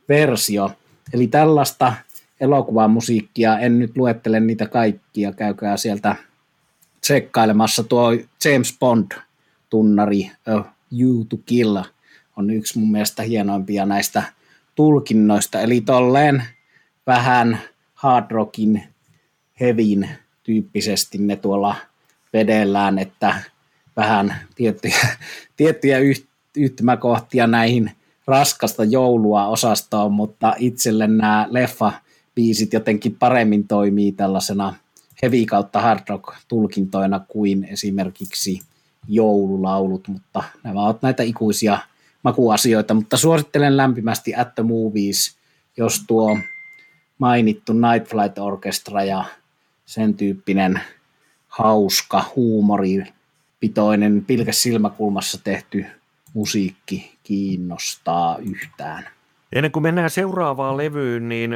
versio. 0.10 0.72
Eli 1.14 1.28
tällaista 1.28 1.94
elokuvamusiikkia, 2.40 3.60
en 3.60 3.80
nyt 3.80 3.98
luettele 3.98 4.40
niitä 4.40 4.66
kaikkia, 4.66 5.32
käykää 5.32 5.78
sieltä 5.78 6.16
tsekkailemassa. 7.02 7.84
Tuo 7.84 8.12
James 8.46 8.78
Bond-tunnari 8.80 10.32
A 10.48 10.64
You 11.00 11.26
to 11.26 11.38
Kill 11.46 11.78
on 12.36 12.50
yksi 12.50 12.80
mun 12.80 12.92
mielestä 12.92 13.24
hienoimpia 13.24 13.86
näistä 13.86 14.24
tulkinnoista, 14.76 15.62
eli 15.62 15.82
tolleen 15.82 16.44
vähän 17.08 17.60
hard 17.94 18.32
rockin, 18.32 18.84
hevin 19.62 20.10
tyyppisesti 20.44 21.18
ne 21.18 21.36
tuolla 21.36 21.76
vedellään, 22.34 23.00
että 23.00 23.36
vähän 23.96 24.36
tiettyjä, 24.56 25.08
tiettyjä 25.58 25.98
yhtymäkohtia 26.58 27.48
näihin 27.48 27.92
raskasta 28.28 28.84
joulua 28.84 29.48
osastoon, 29.48 30.12
mutta 30.14 30.54
itselle 30.58 31.08
nämä 31.08 31.48
leffa-biisit 31.50 32.74
jotenkin 32.74 33.16
paremmin 33.16 33.68
toimii 33.68 34.12
tällaisena 34.12 34.76
heavy 35.22 35.46
kautta 35.46 35.82
hard 35.82 36.02
rock 36.10 36.34
tulkintoina 36.48 37.20
kuin 37.20 37.64
esimerkiksi 37.64 38.62
joululaulut, 39.08 40.08
mutta 40.08 40.44
nämä 40.64 40.86
ovat 40.86 41.02
näitä 41.02 41.24
ikuisia 41.24 41.78
makuasioita, 42.26 42.94
mutta 42.94 43.18
suosittelen 43.18 43.78
lämpimästi 43.78 44.36
At 44.36 44.56
the 44.56 44.64
Movies, 44.64 45.38
jos 45.78 46.04
tuo 46.08 46.38
mainittu 47.18 47.74
Night 47.74 48.10
Flight 48.10 48.38
Orchestra 48.38 49.04
ja 49.04 49.26
sen 49.86 50.14
tyyppinen 50.14 50.80
hauska, 51.48 52.24
huumoripitoinen, 52.36 54.24
pilkäs 54.28 54.64
silmäkulmassa 54.64 55.44
tehty 55.44 55.86
musiikki 56.34 57.16
kiinnostaa 57.24 58.38
yhtään. 58.38 59.08
Ennen 59.54 59.72
kuin 59.72 59.84
mennään 59.84 60.10
seuraavaan 60.10 60.78
levyyn, 60.78 61.30
niin 61.30 61.52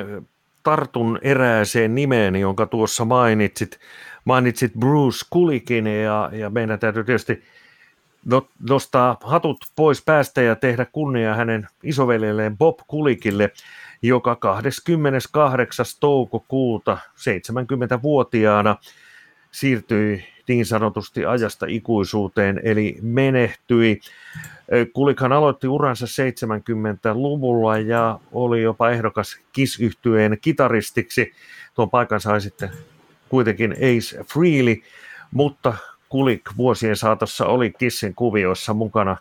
tartun 0.63 1.19
erääseen 1.21 1.95
nimeen, 1.95 2.36
jonka 2.36 2.65
tuossa 2.65 3.05
mainitsit. 3.05 3.79
Mainitsit 4.25 4.73
Bruce 4.79 5.25
Kulikin 5.29 5.88
ja, 5.88 6.29
ja 6.34 6.49
meidän 6.49 6.79
täytyy 6.79 7.03
tietysti 7.03 7.43
nostaa 8.69 9.17
hatut 9.23 9.58
pois 9.75 10.03
päästä 10.05 10.41
ja 10.41 10.55
tehdä 10.55 10.86
kunnia 10.86 11.36
hänen 11.36 11.67
isoveljelleen 11.84 12.58
Bob 12.58 12.79
Kulikille, 12.88 13.51
joka 14.01 14.36
28. 14.36 15.86
toukokuuta 15.99 16.97
70-vuotiaana 17.15 18.77
siirtyi 19.51 20.23
niin 20.47 20.65
sanotusti 20.65 21.25
ajasta 21.25 21.65
ikuisuuteen, 21.69 22.62
eli 22.63 22.97
menehtyi. 23.01 23.99
Kulikhan 24.93 25.34
aloitti 25.34 25.67
uransa 25.67 26.05
70-luvulla 26.05 27.77
ja 27.77 28.19
oli 28.32 28.62
jopa 28.62 28.89
ehdokas 28.89 29.39
kiss 29.53 29.79
kitaristiksi. 30.41 31.32
Tuon 31.73 31.89
paikan 31.89 32.21
sai 32.21 32.41
sitten 32.41 32.69
kuitenkin 33.29 33.71
Ace 33.71 34.23
Freely, 34.34 34.75
mutta 35.32 35.73
Kulik 36.09 36.41
vuosien 36.57 36.95
saatossa 36.95 37.45
oli 37.45 37.71
Kissin 37.71 38.15
kuvioissa 38.15 38.73
mukana 38.73 39.17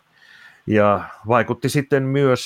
ja 0.67 1.03
vaikutti 1.27 1.69
sitten 1.69 2.03
myös 2.03 2.43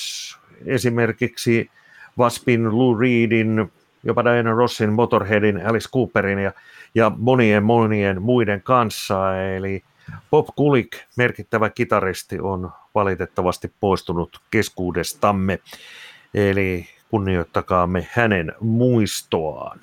esimerkiksi 0.66 1.70
Waspin, 2.18 2.78
Lou 2.78 2.98
Reedin, 2.98 3.72
jopa 4.04 4.24
Diana 4.24 4.52
Rossin, 4.52 4.92
Motorheadin, 4.92 5.66
Alice 5.66 5.88
Cooperin 5.88 6.38
ja, 6.38 6.52
ja 6.94 7.12
monien 7.16 7.62
monien 7.62 8.22
muiden 8.22 8.62
kanssa. 8.62 9.42
Eli 9.42 9.82
Bob 10.30 10.46
Kulik, 10.56 10.96
merkittävä 11.16 11.70
kitaristi, 11.70 12.40
on 12.40 12.72
valitettavasti 12.94 13.72
poistunut 13.80 14.40
keskuudestamme. 14.50 15.58
Eli 16.34 16.86
kunnioittakaamme 17.10 18.08
hänen 18.10 18.52
muistoaan. 18.60 19.80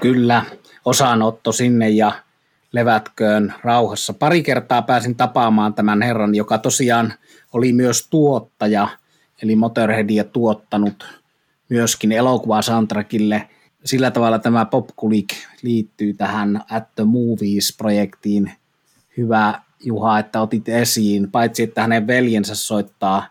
Kyllä, 0.00 0.42
osanotto 0.84 1.52
sinne 1.52 1.90
ja 1.90 2.12
levätköön 2.76 3.54
rauhassa. 3.64 4.12
Pari 4.12 4.42
kertaa 4.42 4.82
pääsin 4.82 5.16
tapaamaan 5.16 5.74
tämän 5.74 6.02
herran, 6.02 6.34
joka 6.34 6.58
tosiaan 6.58 7.12
oli 7.52 7.72
myös 7.72 8.06
tuottaja, 8.10 8.88
eli 9.42 9.56
Motorheadia 9.56 10.24
tuottanut 10.24 11.06
myöskin 11.68 12.12
elokuva 12.12 12.62
soundtrackille. 12.62 13.48
Sillä 13.84 14.10
tavalla 14.10 14.38
tämä 14.38 14.64
Popkulik 14.64 15.28
liittyy 15.62 16.14
tähän 16.14 16.62
At 16.70 16.94
the 16.94 17.04
Movies-projektiin. 17.04 18.52
Hyvä 19.16 19.60
Juha, 19.80 20.18
että 20.18 20.40
otit 20.40 20.68
esiin, 20.68 21.30
paitsi 21.30 21.62
että 21.62 21.80
hänen 21.80 22.06
veljensä 22.06 22.54
soittaa 22.54 23.26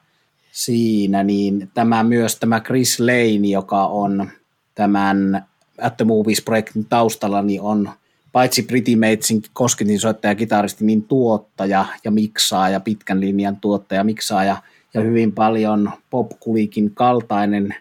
siinä, 0.52 1.24
niin 1.24 1.72
tämä 1.74 2.04
myös 2.04 2.36
tämä 2.36 2.62
Chris 2.62 3.00
Lane, 3.00 3.48
joka 3.48 3.86
on 3.86 4.30
tämän 4.76 5.46
At 5.82 5.98
the 5.98 6.06
Movies-projektin 6.06 6.86
taustalla, 6.86 7.42
niin 7.42 7.62
on 7.62 7.90
paitsi 8.36 8.62
Pretty 8.62 8.96
Matesin 8.96 9.42
kosketin 9.54 10.00
soittaja 10.00 10.36
kitaristi, 10.36 10.86
niin 10.86 11.04
tuottaja 11.04 11.86
ja 12.04 12.12
miksaaja, 12.12 12.80
pitkän 12.80 13.22
linjan 13.22 13.58
tuottaja, 13.58 14.04
miksaaja 14.04 14.58
ja 14.94 15.02
hyvin 15.02 15.32
paljon 15.32 15.92
popkulikin 16.10 16.92
kaltainen 16.92 17.76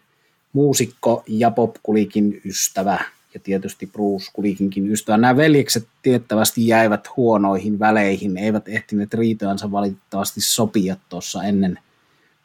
muusikko 0.53 1.23
ja 1.27 1.51
popkulikin 1.51 2.41
ystävä 2.45 3.05
ja 3.35 3.41
tietysti 3.41 3.87
Bruce 3.87 4.31
Kulikinkin 4.33 4.91
ystävä. 4.91 5.17
Nämä 5.17 5.37
veljekset 5.37 5.89
tiettävästi 6.03 6.67
jäivät 6.67 7.17
huonoihin 7.17 7.79
väleihin, 7.79 8.37
eivät 8.37 8.69
ehtineet 8.69 9.15
riitoansa 9.15 9.73
valitettavasti 9.73 10.41
sopia 10.41 10.97
tuossa 11.09 11.43
ennen 11.43 11.79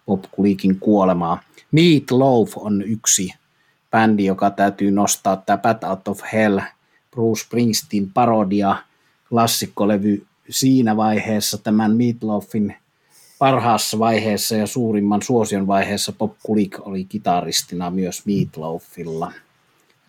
popkulikin 0.06 0.80
kuolemaa. 0.80 1.44
Meat 1.72 2.12
Loaf 2.12 2.58
on 2.58 2.82
yksi 2.82 3.34
bändi, 3.92 4.26
joka 4.26 4.50
täytyy 4.50 4.92
nostaa, 4.92 5.38
tämä 5.38 5.58
Bat 5.58 5.84
Out 5.84 6.08
of 6.08 6.22
Hell, 6.34 6.60
Bruce 7.12 7.44
Springsteen 7.44 8.12
parodia, 8.14 8.76
klassikkolevy 9.30 10.26
siinä 10.50 10.98
vaiheessa, 10.98 11.58
tämän 11.58 11.96
Meatloafin 11.96 12.76
parhaassa 13.40 14.00
vaiheessa 14.00 14.56
ja 14.56 14.68
suurimman 14.68 15.22
suosion 15.22 15.68
vaiheessa 15.68 16.12
Pop 16.12 16.34
Kulik 16.44 16.78
oli 16.80 17.06
kitaristina 17.06 17.90
myös 17.90 18.26
Meatloafilla. 18.26 19.32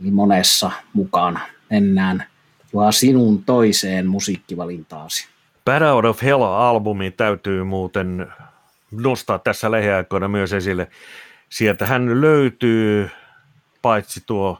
Eli 0.00 0.10
monessa 0.10 0.70
mukana. 0.92 1.40
Mennään 1.70 2.24
Juha 2.72 2.92
sinun 2.92 3.44
toiseen 3.44 4.06
musiikkivalintaasi. 4.06 5.28
Bad 5.64 5.82
Out 5.82 6.04
of 6.04 6.22
Hell-albumi 6.22 7.10
täytyy 7.16 7.64
muuten 7.64 8.26
nostaa 8.90 9.38
tässä 9.38 9.70
lähiaikoina 9.70 10.28
myös 10.28 10.52
esille. 10.52 10.90
Sieltä 11.48 11.86
hän 11.86 12.20
löytyy 12.20 13.10
paitsi 13.82 14.22
tuo 14.26 14.58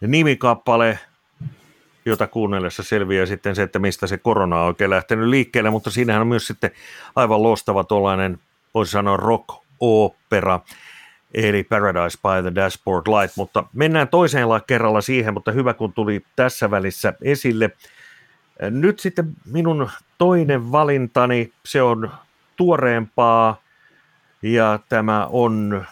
nimikappale, 0.00 0.98
jota 2.04 2.26
kuunnellessa 2.26 2.82
selviää 2.82 3.26
sitten 3.26 3.56
se, 3.56 3.62
että 3.62 3.78
mistä 3.78 4.06
se 4.06 4.18
korona 4.18 4.60
on 4.60 4.66
oikein 4.66 4.90
lähtenyt 4.90 5.28
liikkeelle, 5.28 5.70
mutta 5.70 5.90
siinähän 5.90 6.22
on 6.22 6.28
myös 6.28 6.46
sitten 6.46 6.70
aivan 7.16 7.42
loistava 7.42 7.84
tuollainen, 7.84 8.38
voisi 8.74 8.92
sanoa 8.92 9.16
rock-opera, 9.16 10.60
eli 11.34 11.64
Paradise 11.64 12.18
by 12.18 12.42
the 12.42 12.54
Dashboard 12.54 13.06
Light, 13.06 13.36
mutta 13.36 13.64
mennään 13.72 14.08
toiseen 14.08 14.48
kerralla 14.66 15.00
siihen, 15.00 15.34
mutta 15.34 15.52
hyvä 15.52 15.74
kun 15.74 15.92
tuli 15.92 16.24
tässä 16.36 16.70
välissä 16.70 17.12
esille. 17.22 17.70
Nyt 18.70 19.00
sitten 19.00 19.32
minun 19.52 19.90
toinen 20.18 20.72
valintani, 20.72 21.52
se 21.66 21.82
on 21.82 22.10
tuoreempaa 22.56 23.62
ja 24.42 24.78
tämä 24.88 25.26
on 25.26 25.84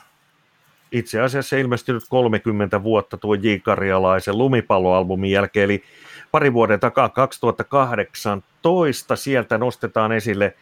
itse 0.93 1.21
asiassa 1.21 1.57
ilmestynyt 1.57 2.03
30 2.09 2.83
vuotta 2.83 3.17
tuo 3.17 3.35
J. 3.35 3.47
Karjalaisen 3.63 4.39
lumipalloalbumin 4.39 5.31
jälkeen, 5.31 5.65
eli 5.65 5.83
pari 6.31 6.53
vuoden 6.53 6.81
takaa 6.81 7.09
2018 7.09 9.17
sieltä 9.17 9.59
nostetaan 9.59 10.13
esille 10.13 10.57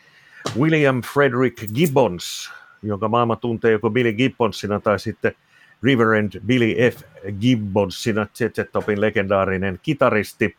William 0.59 1.03
Frederick 1.03 1.73
Gibbons, 1.75 2.53
jonka 2.83 3.09
maailma 3.09 3.37
tuntee 3.37 3.73
joko 3.73 3.91
Billy 3.91 4.13
Gibbonsina 4.13 4.81
tai 4.81 4.99
sitten 4.99 5.33
Reverend 5.83 6.41
Billy 6.47 6.75
F. 6.91 7.03
Gibbonsina, 7.41 8.27
ZZ 8.35 8.71
Topin 8.73 9.01
legendaarinen 9.01 9.79
kitaristi, 9.83 10.57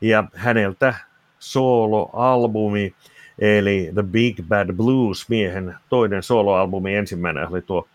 ja 0.00 0.24
häneltä 0.34 0.94
soloalbumi, 1.38 2.94
eli 3.38 3.90
The 3.94 4.02
Big 4.02 4.42
Bad 4.48 4.72
Blues 4.72 5.28
miehen 5.28 5.74
toinen 5.88 6.22
soloalbumi, 6.22 6.94
ensimmäinen 6.94 7.48
oli 7.48 7.62
tuo 7.62 7.88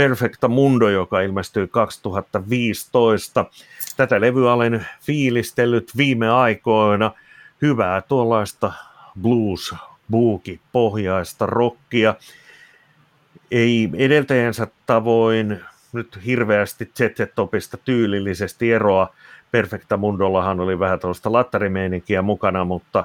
Perfecta 0.00 0.48
Mundo, 0.48 0.88
joka 0.88 1.20
ilmestyi 1.20 1.68
2015. 1.68 3.44
Tätä 3.96 4.20
levyä 4.20 4.52
olen 4.52 4.86
fiilistellyt 5.00 5.90
viime 5.96 6.30
aikoina. 6.30 7.12
Hyvää 7.62 8.02
tuollaista 8.02 8.72
blues, 9.22 9.74
buuki, 10.10 10.60
pohjaista 10.72 11.46
rockia. 11.46 12.14
Ei 13.50 13.90
edeltäjänsä 13.96 14.66
tavoin 14.86 15.60
nyt 15.92 16.18
hirveästi 16.26 16.90
ZZ-topista 16.98 17.76
tyylillisesti 17.84 18.72
eroa. 18.72 19.14
Perfecta 19.50 19.96
Mundollahan 19.96 20.60
oli 20.60 20.78
vähän 20.78 21.00
tuollaista 21.00 21.32
lattarimeininkiä 21.32 22.22
mukana, 22.22 22.64
mutta 22.64 23.04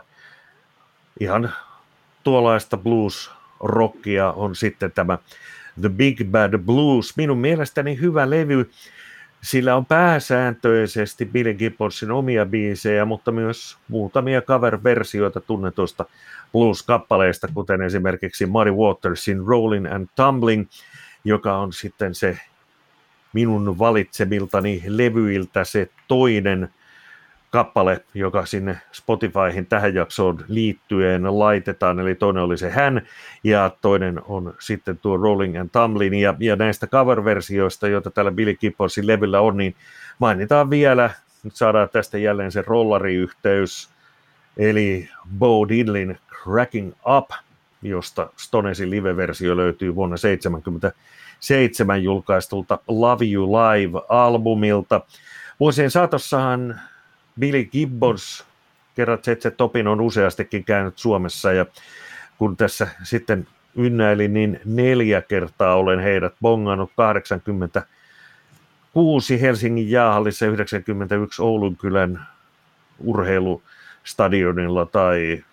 ihan 1.20 1.54
tuollaista 2.24 2.78
blues-rockia 2.78 4.32
on 4.36 4.56
sitten 4.56 4.92
tämä 4.92 5.18
The 5.82 5.90
Big 5.90 6.24
Bad 6.32 6.58
Blues. 6.58 7.18
Minun 7.18 7.38
mielestäni 7.38 8.00
hyvä 8.02 8.30
levy. 8.30 8.70
Sillä 9.42 9.76
on 9.76 9.86
pääsääntöisesti 9.86 11.26
Billy 11.26 11.54
Gibbonsin 11.54 12.12
omia 12.12 12.46
biisejä, 12.46 13.06
mutta 13.06 13.32
myös 13.32 13.78
muutamia 13.88 14.42
cover-versioita 14.42 15.42
tunnetuista 15.42 16.06
blues-kappaleista, 16.52 17.48
kuten 17.54 17.82
esimerkiksi 17.82 18.46
Muddy 18.46 18.72
Watersin 18.72 19.46
Rolling 19.48 19.94
and 19.94 20.08
Tumbling, 20.16 20.68
joka 21.24 21.58
on 21.58 21.74
sitten 21.74 22.16
se 22.16 22.40
minun 23.34 23.80
valitsemiltani 23.80 24.84
levyiltä 24.88 25.64
se 25.64 25.90
toinen 26.08 26.70
kappale, 27.50 28.06
joka 28.14 28.46
sinne 28.46 28.78
Spotifyhin 28.92 29.66
tähän 29.66 29.96
jaksoon 29.96 30.46
liittyen 30.48 31.40
laitetaan, 31.40 32.00
eli 32.00 32.16
toinen 32.16 32.44
oli 32.44 32.58
se 32.58 32.70
hän, 32.70 33.02
ja 33.44 33.72
toinen 33.82 34.22
on 34.28 34.54
sitten 34.60 34.98
tuo 34.98 35.18
Rolling 35.18 35.60
and 35.60 35.70
Tumbling, 35.72 36.22
ja, 36.22 36.36
ja 36.40 36.56
näistä 36.56 36.88
cover-versioista, 36.88 37.88
joita 37.88 38.12
täällä 38.12 38.32
Billy 38.32 38.56
Gibbonsin 38.56 39.08
levyllä 39.08 39.42
on, 39.42 39.58
niin 39.58 39.76
mainitaan 40.20 40.70
vielä, 40.70 41.10
nyt 41.44 41.56
saadaan 41.56 41.90
tästä 41.90 42.18
jälleen 42.18 42.52
se 42.52 42.64
rollariyhteys, 42.68 43.90
eli 44.58 45.10
Bo 45.40 45.70
Diddlin 45.70 46.18
Cracking 46.44 46.94
Up, 47.18 47.30
josta 47.82 48.30
Stonesin 48.38 48.90
live-versio 48.90 49.58
löytyy 49.58 49.96
vuonna 49.96 50.16
1977 50.18 52.04
julkaistulta 52.04 52.80
Love 52.88 53.26
You 53.26 53.52
Live-albumilta. 53.52 55.02
Vuosien 55.60 55.92
saatossahan 55.92 56.80
Billy 57.40 57.66
Gibbons, 57.66 58.46
kerran 58.96 59.18
ZZ 59.18 59.48
Topin 59.58 59.88
on 59.88 60.02
useastikin 60.02 60.64
käynyt 60.64 60.98
Suomessa 60.98 61.54
ja 61.54 61.66
kun 62.38 62.58
tässä 62.58 62.88
sitten 63.04 63.48
ynnäilin, 63.76 64.34
niin 64.34 64.60
neljä 64.66 65.22
kertaa 65.22 65.76
olen 65.76 66.00
heidät 66.00 66.34
bongannut 66.42 66.92
80 66.96 67.84
2006 68.96 69.42
Helsingin 69.42 69.92
jäähallissa 69.92 70.46
91 70.46 71.42
Oulunkylän 71.42 72.28
urheilustadionilla 73.00 74.86
tai 74.86 75.44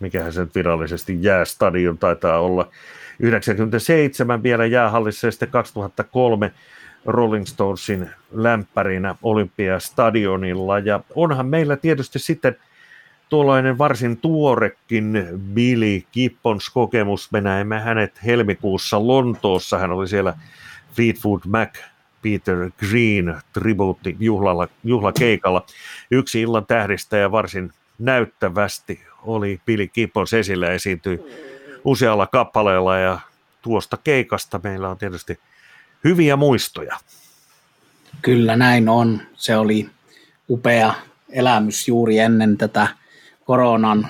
mikähän 0.00 0.32
se 0.32 0.46
virallisesti 0.54 1.18
jäästadion 1.20 1.98
taitaa 1.98 2.38
olla. 2.38 2.70
97 3.20 4.42
vielä 4.42 4.66
jäähallissa 4.66 5.26
ja 5.26 5.30
sitten 5.30 5.50
2003 5.50 6.52
Rolling 7.06 7.46
Stonesin 7.46 8.10
lämpärinä 8.32 9.14
Olympiastadionilla. 9.22 10.78
Ja 10.78 11.00
onhan 11.14 11.46
meillä 11.46 11.76
tietysti 11.76 12.18
sitten 12.18 12.56
tuollainen 13.28 13.78
varsin 13.78 14.16
tuorekin 14.16 15.26
Billy 15.54 16.02
Gibbons 16.12 16.70
kokemus. 16.70 17.32
Me 17.32 17.40
näemme 17.40 17.80
hänet 17.80 18.24
helmikuussa 18.24 19.06
Lontoossa. 19.06 19.78
Hän 19.78 19.92
oli 19.92 20.08
siellä 20.08 20.34
Fleetwood 20.92 21.40
Mac 21.46 21.78
Peter 22.22 22.70
Green 22.78 23.36
tribuutti 23.52 24.16
juhlalla, 24.20 24.68
juhlakeikalla. 24.84 25.66
Yksi 26.10 26.40
illan 26.40 26.66
tähdistä 26.66 27.16
ja 27.16 27.30
varsin 27.30 27.72
näyttävästi 27.98 29.00
oli 29.22 29.60
Billy 29.66 29.86
Gibbons 29.86 30.34
esillä 30.34 30.70
esiintyi 30.70 31.20
usealla 31.84 32.26
kappaleella 32.26 32.98
ja 32.98 33.18
tuosta 33.62 33.96
keikasta 34.04 34.60
meillä 34.62 34.88
on 34.88 34.98
tietysti 34.98 35.38
hyviä 36.04 36.36
muistoja. 36.36 36.96
Kyllä 38.22 38.56
näin 38.56 38.88
on. 38.88 39.20
Se 39.36 39.56
oli 39.56 39.88
upea 40.50 40.94
elämys 41.28 41.88
juuri 41.88 42.18
ennen 42.18 42.56
tätä 42.56 42.88
koronan 43.44 44.08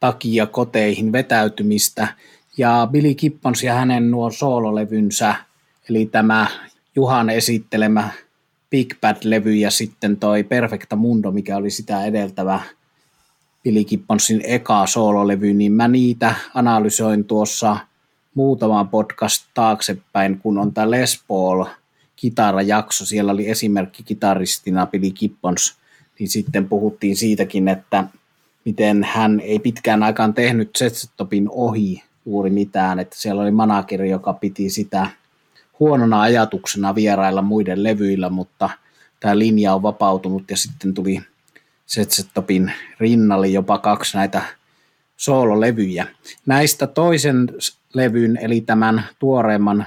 takia 0.00 0.46
koteihin 0.46 1.12
vetäytymistä. 1.12 2.08
Ja 2.56 2.88
Billy 2.90 3.14
Gibbons 3.14 3.62
ja 3.62 3.74
hänen 3.74 4.10
nuo 4.10 4.30
soololevynsä, 4.30 5.34
eli 5.90 6.06
tämä 6.06 6.46
Juhan 6.96 7.30
esittelemä 7.30 8.08
Big 8.70 8.94
Bad-levy 9.00 9.54
ja 9.54 9.70
sitten 9.70 10.16
toi 10.16 10.42
Perfecta 10.42 10.96
Mundo, 10.96 11.30
mikä 11.30 11.56
oli 11.56 11.70
sitä 11.70 12.04
edeltävä 12.04 12.60
Billy 13.64 13.84
Gibbonsin 13.84 14.40
eka 14.44 14.86
soololevy, 14.86 15.54
niin 15.54 15.72
mä 15.72 15.88
niitä 15.88 16.34
analysoin 16.54 17.24
tuossa 17.24 17.76
muutaman 18.34 18.88
podcast 18.88 19.46
taaksepäin, 19.54 20.38
kun 20.38 20.58
on 20.58 20.74
tämä 20.74 20.90
Les 20.90 21.24
Paul 21.28 21.64
kitarajakso, 22.16 23.04
siellä 23.04 23.32
oli 23.32 23.50
esimerkki 23.50 24.02
kitaristina 24.02 24.86
Billy 24.86 25.10
Gibbons, 25.10 25.74
niin 26.18 26.28
sitten 26.28 26.68
puhuttiin 26.68 27.16
siitäkin, 27.16 27.68
että 27.68 28.04
miten 28.64 29.04
hän 29.04 29.40
ei 29.40 29.58
pitkään 29.58 30.02
aikaan 30.02 30.34
tehnyt 30.34 30.70
Zetsetopin 30.78 31.48
ohi 31.50 32.02
juuri 32.26 32.50
mitään, 32.50 32.98
että 32.98 33.16
siellä 33.18 33.42
oli 33.42 33.50
manageri, 33.50 34.10
joka 34.10 34.32
piti 34.32 34.70
sitä 34.70 35.10
huonona 35.80 36.20
ajatuksena 36.20 36.94
vierailla 36.94 37.42
muiden 37.42 37.82
levyillä, 37.82 38.30
mutta 38.30 38.70
tämä 39.20 39.38
linja 39.38 39.74
on 39.74 39.82
vapautunut 39.82 40.42
ja 40.50 40.56
sitten 40.56 40.94
tuli 40.94 41.20
Setsetopin 41.86 42.72
rinnalle 43.00 43.48
jopa 43.48 43.78
kaksi 43.78 44.16
näitä 44.16 44.42
soololevyjä. 45.16 46.06
Näistä 46.46 46.86
toisen 46.86 47.48
levyn, 47.94 48.38
eli 48.42 48.60
tämän 48.60 49.04
tuoreemman 49.18 49.86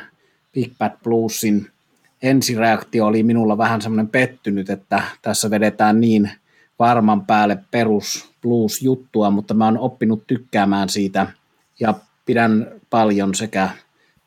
Big 0.53 0.77
Bad 0.77 0.91
Bluesin 1.03 1.71
ensireaktio 2.21 3.05
oli 3.05 3.23
minulla 3.23 3.57
vähän 3.57 3.81
semmoinen 3.81 4.07
pettynyt, 4.07 4.69
että 4.69 5.03
tässä 5.21 5.49
vedetään 5.49 6.01
niin 6.01 6.31
varman 6.79 7.25
päälle 7.25 7.57
perus 7.71 8.33
blues-juttua, 8.41 9.29
mutta 9.29 9.53
mä 9.53 9.65
oon 9.65 9.77
oppinut 9.77 10.27
tykkäämään 10.27 10.89
siitä 10.89 11.27
ja 11.79 11.93
pidän 12.25 12.71
paljon 12.89 13.35
sekä 13.35 13.69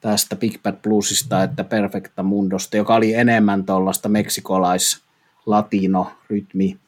tästä 0.00 0.36
Big 0.36 0.62
Bad 0.62 0.76
Bluesista 0.82 1.42
että 1.42 1.64
Perfecta 1.64 2.22
Mundosta, 2.22 2.76
joka 2.76 2.94
oli 2.94 3.14
enemmän 3.14 3.66
tuollaista 3.66 4.08
meksikolais 4.08 5.00
latino 5.46 6.12
rytmi 6.30 6.78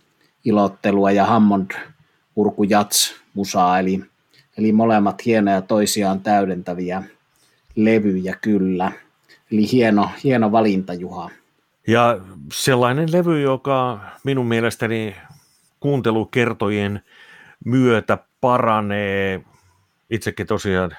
ilottelua 0.45 1.11
ja 1.11 1.27
Hammond 1.27 1.71
urku 2.37 2.63
jats 2.63 3.15
musaa, 3.35 3.79
eli, 3.79 4.05
eli 4.59 4.73
molemmat 4.73 5.27
hienoja 5.27 5.63
toisiaan 5.63 6.21
täydentäviä 6.21 7.03
levyjä 7.77 8.37
kyllä. 8.41 8.93
Eli 9.53 9.73
hieno, 9.73 10.11
hieno 10.25 10.53
valinta, 10.53 10.95
Juha. 10.95 11.31
Ja 11.87 12.21
sellainen 12.53 13.13
levy, 13.13 13.41
joka 13.41 14.01
minun 14.25 14.47
mielestäni 14.47 15.17
kuuntelukertojen 15.81 17.03
myötä 17.65 18.19
paranee. 18.41 19.41
Itsekin 20.11 20.47
tosiaan, 20.47 20.97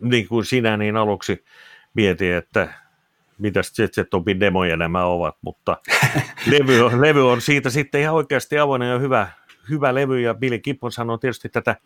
niin 0.00 0.28
kuin 0.28 0.44
sinä, 0.44 0.76
niin 0.76 0.96
aluksi 0.96 1.44
mietin, 1.94 2.32
että 2.34 2.68
mitä 3.38 3.60
Jet 3.78 4.40
demoja 4.40 4.76
nämä 4.76 5.04
ovat, 5.04 5.36
mutta 5.42 5.76
levy, 6.52 6.80
on, 6.80 7.00
levy 7.00 7.30
on 7.30 7.40
siitä 7.40 7.70
sitten 7.70 8.00
ihan 8.00 8.14
oikeasti 8.14 8.58
avoinen 8.58 8.90
ja 8.90 8.98
hyvä, 8.98 9.28
hyvä 9.70 9.94
levy, 9.94 10.20
ja 10.20 10.34
Billy 10.34 10.58
Gibbons 10.58 10.98
on 10.98 11.20
tietysti 11.20 11.48
tätä 11.48 11.76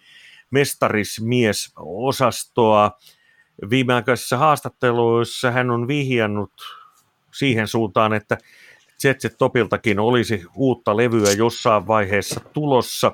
mestarismies-osastoa. 0.50 2.90
Viimeaikaisissa 3.70 4.36
haastatteluissa 4.36 5.50
hän 5.50 5.70
on 5.70 5.88
vihjannut 5.88 6.52
siihen 7.34 7.68
suuntaan, 7.68 8.12
että 8.12 8.38
Jet 9.04 9.18
Topiltakin 9.38 10.00
olisi 10.00 10.44
uutta 10.54 10.96
levyä 10.96 11.32
jossain 11.32 11.86
vaiheessa 11.86 12.40
tulossa 12.52 13.12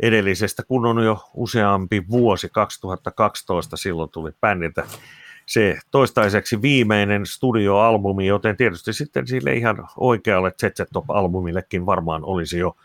edellisestä, 0.00 0.62
kun 0.62 0.86
on 0.86 1.04
jo 1.04 1.24
useampi 1.34 2.04
vuosi, 2.10 2.48
2012 2.48 3.76
silloin 3.76 4.10
tuli 4.10 4.30
bändiltä 4.40 4.84
se 5.46 5.78
toistaiseksi 5.90 6.62
viimeinen 6.62 7.26
studioalbumi, 7.26 8.26
joten 8.26 8.56
tietysti 8.56 8.92
sitten 8.92 9.26
sille 9.26 9.52
ihan 9.52 9.88
oikealle 9.96 10.50
ZZ 10.50 10.90
Top-albumillekin 10.92 11.86
varmaan 11.86 12.24
olisi 12.24 12.58
jo 12.58 12.76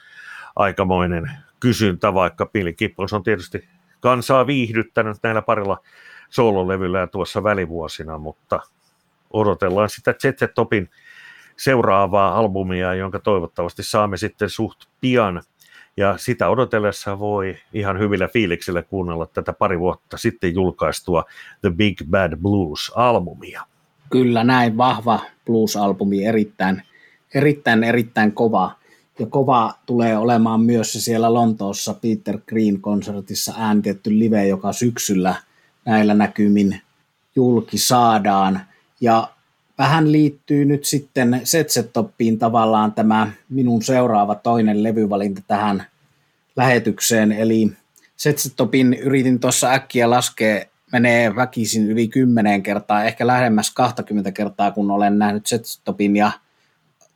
aikamoinen 0.55 1.31
kysyntä, 1.61 2.13
vaikka 2.13 2.45
Billy 2.45 2.73
Gibbons 2.73 3.13
on 3.13 3.23
tietysti 3.23 3.67
kansaa 3.99 4.47
viihdyttänyt 4.47 5.17
näillä 5.23 5.41
parilla 5.41 5.77
soololevyllä 6.29 7.07
tuossa 7.07 7.43
välivuosina, 7.43 8.17
mutta 8.17 8.59
odotellaan 9.33 9.89
sitä 9.89 10.13
ZZ 10.13 10.53
Topin 10.55 10.89
seuraavaa 11.57 12.37
albumia, 12.37 12.93
jonka 12.93 13.19
toivottavasti 13.19 13.83
saamme 13.83 14.17
sitten 14.17 14.49
suht 14.49 14.79
pian. 15.01 15.41
Ja 15.97 16.17
sitä 16.17 16.49
odotellessa 16.49 17.19
voi 17.19 17.57
ihan 17.73 17.99
hyvillä 17.99 18.27
fiiliksillä 18.27 18.81
kuunnella 18.81 19.27
tätä 19.27 19.53
pari 19.53 19.79
vuotta 19.79 20.17
sitten 20.17 20.53
julkaistua 20.53 21.23
The 21.61 21.69
Big 21.69 22.03
Bad 22.09 22.37
Blues-albumia. 22.37 23.61
Kyllä 24.09 24.43
näin, 24.43 24.77
vahva 24.77 25.19
blues-albumi, 25.45 26.25
erittäin, 26.25 26.81
erittäin, 27.33 27.83
erittäin 27.83 28.31
kova. 28.31 28.71
Ja 29.21 29.27
kova 29.27 29.73
tulee 29.85 30.17
olemaan 30.17 30.61
myös 30.61 30.93
siellä 30.93 31.33
Lontoossa 31.33 31.93
Peter 31.93 32.37
Green-konsertissa 32.47 33.53
äänitetty 33.57 34.19
live, 34.19 34.47
joka 34.47 34.73
syksyllä 34.73 35.35
näillä 35.85 36.13
näkymin 36.13 36.81
julki 37.35 37.77
saadaan. 37.77 38.61
Ja 39.01 39.29
vähän 39.77 40.11
liittyy 40.11 40.65
nyt 40.65 40.85
sitten 40.85 41.41
Setsetoppiin 41.43 42.39
tavallaan 42.39 42.93
tämä 42.93 43.31
minun 43.49 43.81
seuraava 43.81 44.35
toinen 44.35 44.83
levyvalinta 44.83 45.41
tähän 45.47 45.85
lähetykseen, 46.55 47.31
eli 47.31 47.71
Setsetopin 48.17 48.93
yritin 48.93 49.39
tuossa 49.39 49.71
äkkiä 49.71 50.09
laskea, 50.09 50.65
menee 50.91 51.35
väkisin 51.35 51.87
yli 51.87 52.07
10 52.07 52.63
kertaa, 52.63 53.03
ehkä 53.03 53.27
lähemmäs 53.27 53.71
20 53.71 54.31
kertaa, 54.31 54.71
kun 54.71 54.91
olen 54.91 55.19
nähnyt 55.19 55.47
Setsetopin 55.47 56.15
ja 56.15 56.31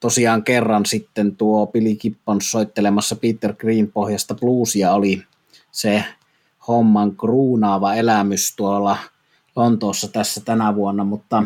tosiaan 0.06 0.44
kerran 0.44 0.86
sitten 0.86 1.36
tuo 1.36 1.68
Billy 1.68 1.96
Gibbons 1.96 2.52
soittelemassa 2.52 3.16
Peter 3.16 3.54
Green 3.54 3.92
pohjasta 3.92 4.36
bluesia 4.36 4.94
oli 4.94 5.24
se 5.72 6.04
homman 6.68 7.16
kruunaava 7.18 7.94
elämys 7.94 8.54
tuolla 8.56 8.98
Lontoossa 9.56 10.08
tässä 10.08 10.42
tänä 10.42 10.76
vuonna, 10.76 11.04
mutta 11.04 11.44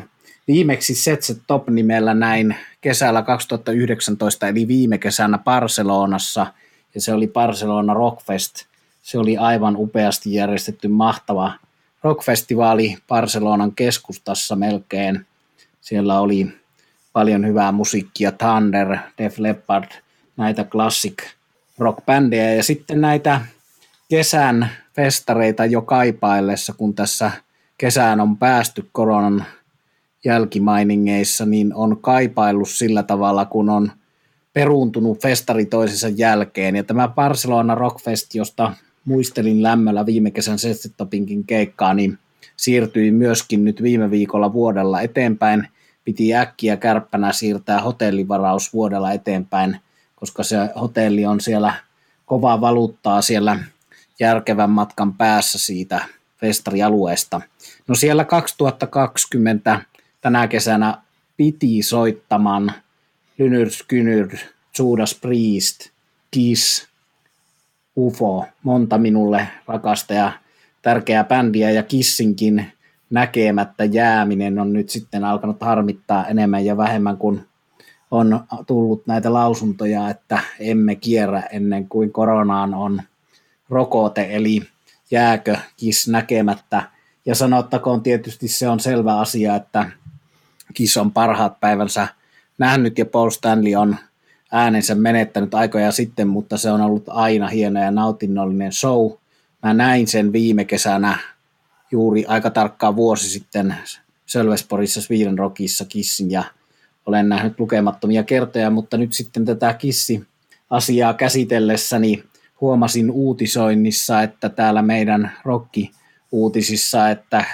Viimeksi 0.47 0.95
Setse 0.95 1.35
Top-nimellä 1.47 2.13
näin 2.13 2.55
kesällä 2.81 3.21
2019, 3.21 4.47
eli 4.47 4.67
viime 4.67 4.97
kesänä 4.97 5.37
Barcelonassa, 5.37 6.47
ja 6.95 7.01
se 7.01 7.13
oli 7.13 7.27
Barcelona 7.27 7.93
Rockfest. 7.93 8.55
Se 9.01 9.19
oli 9.19 9.37
aivan 9.37 9.75
upeasti 9.77 10.33
järjestetty 10.33 10.87
mahtava 10.87 11.53
rockfestivaali 12.03 12.97
Barcelonan 13.07 13.71
keskustassa 13.75 14.55
melkein. 14.55 15.25
Siellä 15.81 16.19
oli 16.19 16.58
paljon 17.13 17.47
hyvää 17.47 17.71
musiikkia, 17.71 18.31
Thunder, 18.31 18.97
Def 19.17 19.39
Leppard, 19.39 19.91
näitä 20.37 20.63
classic 20.63 21.23
rockbändejä 21.77 22.53
ja 22.53 22.63
sitten 22.63 23.01
näitä 23.01 23.41
kesän 24.09 24.69
festareita 24.95 25.65
jo 25.65 25.81
kaipaillessa, 25.81 26.73
kun 26.73 26.93
tässä 26.95 27.31
kesään 27.77 28.19
on 28.19 28.37
päästy 28.37 28.89
koronan 28.91 29.45
jälkimainingeissa, 30.25 31.45
niin 31.45 31.73
on 31.73 31.97
kaipaillut 32.01 32.69
sillä 32.69 33.03
tavalla, 33.03 33.45
kun 33.45 33.69
on 33.69 33.91
peruuntunut 34.53 35.21
festari 35.21 35.65
toisensa 35.65 36.07
jälkeen. 36.09 36.75
Ja 36.75 36.83
tämä 36.83 37.07
Barcelona 37.07 37.75
Rockfest, 37.75 38.35
josta 38.35 38.73
muistelin 39.05 39.63
lämmöllä 39.63 40.05
viime 40.05 40.31
kesän 40.31 40.59
Sestetopinkin 40.59 41.43
keikkaa, 41.43 41.93
niin 41.93 42.17
siirtyi 42.57 43.11
myöskin 43.11 43.65
nyt 43.65 43.83
viime 43.83 44.11
viikolla 44.11 44.53
vuodella 44.53 45.01
eteenpäin 45.01 45.67
piti 46.09 46.35
äkkiä 46.35 46.77
kärppänä 46.77 47.33
siirtää 47.33 47.81
hotellivaraus 47.81 48.73
vuodella 48.73 49.11
eteenpäin, 49.11 49.79
koska 50.15 50.43
se 50.43 50.57
hotelli 50.81 51.25
on 51.25 51.41
siellä 51.41 51.73
kovaa 52.25 52.61
valuuttaa 52.61 53.21
siellä 53.21 53.59
järkevän 54.19 54.69
matkan 54.69 55.13
päässä 55.13 55.59
siitä 55.59 56.05
festarialueesta. 56.37 57.41
No 57.87 57.95
siellä 57.95 58.25
2020 58.25 59.81
tänä 60.21 60.47
kesänä 60.47 60.97
piti 61.37 61.83
soittamaan 61.83 62.71
Lynyrd 63.37 63.71
Skynyrd, 63.71 64.37
Judas 64.79 65.15
Priest, 65.15 65.89
Kiss, 66.31 66.87
UFO, 67.97 68.45
monta 68.63 68.97
minulle 68.97 69.47
rakasta 69.67 70.13
ja 70.13 70.31
tärkeää 70.81 71.23
bändiä 71.23 71.71
ja 71.71 71.83
Kissinkin 71.83 72.71
näkemättä 73.09 73.85
jääminen 73.85 74.59
on 74.59 74.73
nyt 74.73 74.89
sitten 74.89 75.23
alkanut 75.23 75.61
harmittaa 75.61 76.27
enemmän 76.27 76.65
ja 76.65 76.77
vähemmän 76.77 77.17
kuin 77.17 77.45
on 78.11 78.39
tullut 78.67 79.07
näitä 79.07 79.33
lausuntoja, 79.33 80.09
että 80.09 80.39
emme 80.59 80.95
kierrä 80.95 81.41
ennen 81.41 81.89
kuin 81.89 82.11
koronaan 82.11 82.73
on 82.73 83.01
rokote, 83.69 84.27
eli 84.35 84.61
jääkö 85.11 85.57
Kiss 85.77 86.07
näkemättä. 86.07 86.83
Ja 87.25 87.35
sanottakoon 87.35 88.03
tietysti 88.03 88.47
se 88.47 88.69
on 88.69 88.79
selvä 88.79 89.19
asia, 89.19 89.55
että 89.55 89.91
Kiss 90.73 90.97
on 90.97 91.11
parhaat 91.11 91.59
päivänsä 91.59 92.07
nähnyt 92.57 92.97
ja 92.97 93.05
Paul 93.05 93.29
Stanley 93.29 93.75
on 93.75 93.95
äänensä 94.51 94.95
menettänyt 94.95 95.53
aikoja 95.53 95.91
sitten, 95.91 96.27
mutta 96.27 96.57
se 96.57 96.71
on 96.71 96.81
ollut 96.81 97.03
aina 97.07 97.47
hieno 97.47 97.81
ja 97.81 97.91
nautinnollinen 97.91 98.73
show. 98.73 99.11
Mä 99.63 99.73
näin 99.73 100.07
sen 100.07 100.33
viime 100.33 100.65
kesänä 100.65 101.17
juuri 101.91 102.25
aika 102.25 102.49
tarkkaan 102.49 102.95
vuosi 102.95 103.29
sitten 103.29 103.75
Sölvesporissa 104.25 105.01
Sweden 105.01 105.37
Rockissa 105.37 105.85
Kissin 105.85 106.31
ja 106.31 106.43
olen 107.05 107.29
nähnyt 107.29 107.59
lukemattomia 107.59 108.23
kertoja, 108.23 108.69
mutta 108.69 108.97
nyt 108.97 109.13
sitten 109.13 109.45
tätä 109.45 109.73
Kissi-asiaa 109.73 111.13
käsitellessäni 111.13 112.23
huomasin 112.61 113.11
uutisoinnissa, 113.11 114.21
että 114.21 114.49
täällä 114.49 114.81
meidän 114.81 115.31
rokki-uutisissa, 115.45 117.09
että 117.09 117.45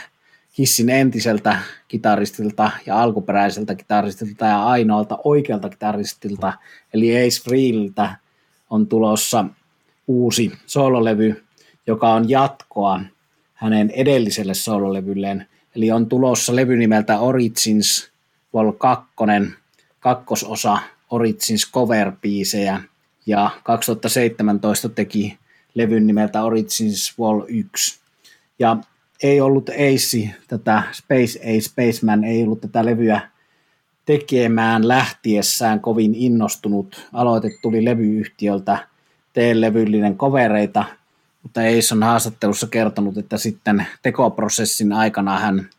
Kissin 0.53 0.89
entiseltä 0.89 1.59
kitaristilta 1.87 2.71
ja 2.85 3.01
alkuperäiseltä 3.01 3.75
kitaristilta 3.75 4.45
ja 4.45 4.65
ainoalta 4.65 5.17
oikealta 5.23 5.69
kitaristilta, 5.69 6.53
eli 6.93 7.17
Ace 7.17 7.43
Frehliltä, 7.43 8.15
on 8.69 8.87
tulossa 8.87 9.45
uusi 10.07 10.51
sololevy, 10.65 11.43
joka 11.87 12.13
on 12.13 12.29
jatkoa 12.29 13.01
hänen 13.65 13.89
edelliselle 13.89 14.53
sololevylleen. 14.53 15.47
Eli 15.75 15.91
on 15.91 16.09
tulossa 16.09 16.55
levy 16.55 16.77
nimeltä 16.77 17.19
Origins 17.19 18.11
Vol 18.53 18.71
2, 18.71 19.07
kakkososa 19.99 20.77
Origins 21.09 21.71
cover 21.71 22.11
ja 23.25 23.49
2017 23.63 24.89
teki 24.89 25.37
levyn 25.73 26.07
nimeltä 26.07 26.43
Origins 26.43 27.17
Vol 27.17 27.41
1. 27.47 27.99
Ja 28.59 28.77
ei 29.23 29.41
ollut 29.41 29.69
Ace, 29.69 30.29
tätä 30.47 30.83
Space 30.91 31.39
Ace 31.39 31.61
Spaceman, 31.61 32.23
ei 32.23 32.43
ollut 32.43 32.61
tätä 32.61 32.85
levyä 32.85 33.21
tekemään 34.05 34.87
lähtiessään 34.87 35.79
kovin 35.79 36.15
innostunut. 36.15 37.07
Aloite 37.13 37.49
tuli 37.61 37.85
levyyhtiöltä, 37.85 38.87
tee 39.33 39.61
levyllinen 39.61 40.17
kovereita, 40.17 40.85
mutta 41.45 41.61
Ace 41.61 41.93
on 41.93 42.03
haastattelussa 42.03 42.67
kertonut, 42.67 43.17
että 43.17 43.37
sitten 43.37 43.87
tekoprosessin 44.01 44.93
aikana 44.93 45.39
hän 45.39 45.69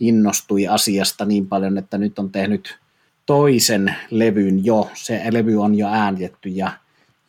innostui 0.00 0.68
asiasta 0.68 1.24
niin 1.24 1.46
paljon, 1.46 1.78
että 1.78 1.98
nyt 1.98 2.18
on 2.18 2.30
tehnyt 2.30 2.78
toisen 3.26 3.94
levyn 4.10 4.64
jo. 4.64 4.90
Se 4.94 5.22
levy 5.30 5.62
on 5.62 5.74
jo 5.74 5.88
äänitetty 5.88 6.48
ja 6.48 6.72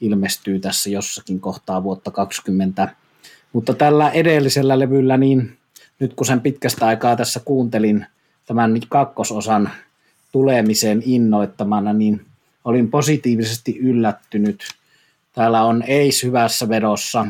ilmestyy 0.01 0.59
tässä 0.59 0.89
jossakin 0.89 1.39
kohtaa 1.39 1.83
vuotta 1.83 2.11
2020 2.11 3.01
mutta 3.53 3.73
tällä 3.73 4.09
edellisellä 4.09 4.79
levyllä, 4.79 5.17
niin 5.17 5.57
nyt 5.99 6.13
kun 6.13 6.25
sen 6.25 6.41
pitkästä 6.41 6.87
aikaa 6.87 7.15
tässä 7.15 7.39
kuuntelin 7.45 8.05
tämän 8.45 8.79
kakkososan 8.89 9.69
tulemisen 10.31 11.01
innoittamana, 11.05 11.93
niin 11.93 12.25
olin 12.65 12.91
positiivisesti 12.91 13.77
yllättynyt. 13.79 14.63
Täällä 15.33 15.63
on 15.63 15.83
Eis 15.87 16.23
hyvässä 16.23 16.69
vedossa. 16.69 17.27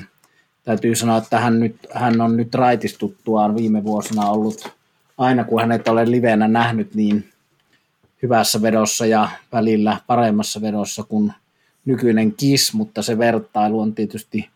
Täytyy 0.64 0.96
sanoa, 0.96 1.18
että 1.18 1.40
hän, 1.40 1.60
nyt, 1.60 1.76
hän 1.94 2.22
on 2.22 2.38
nyt 2.38 2.56
raitistuttuaan 2.56 3.56
viime 3.56 3.84
vuosina 3.84 4.30
ollut, 4.30 4.72
aina 5.18 5.44
kun 5.44 5.62
hänet 5.62 5.88
olen 5.88 6.12
livenä 6.12 6.48
nähnyt, 6.48 6.96
niin 6.96 7.30
hyvässä 8.24 8.62
vedossa 8.62 9.06
ja 9.06 9.30
välillä 9.52 9.98
paremmassa 10.08 10.62
vedossa 10.62 11.04
kuin 11.04 11.34
nykyinen 11.86 12.34
Kiss, 12.34 12.74
mutta 12.74 13.02
se 13.02 13.18
vertailu 13.18 13.80
on 13.80 13.96
tietysti 13.96 14.50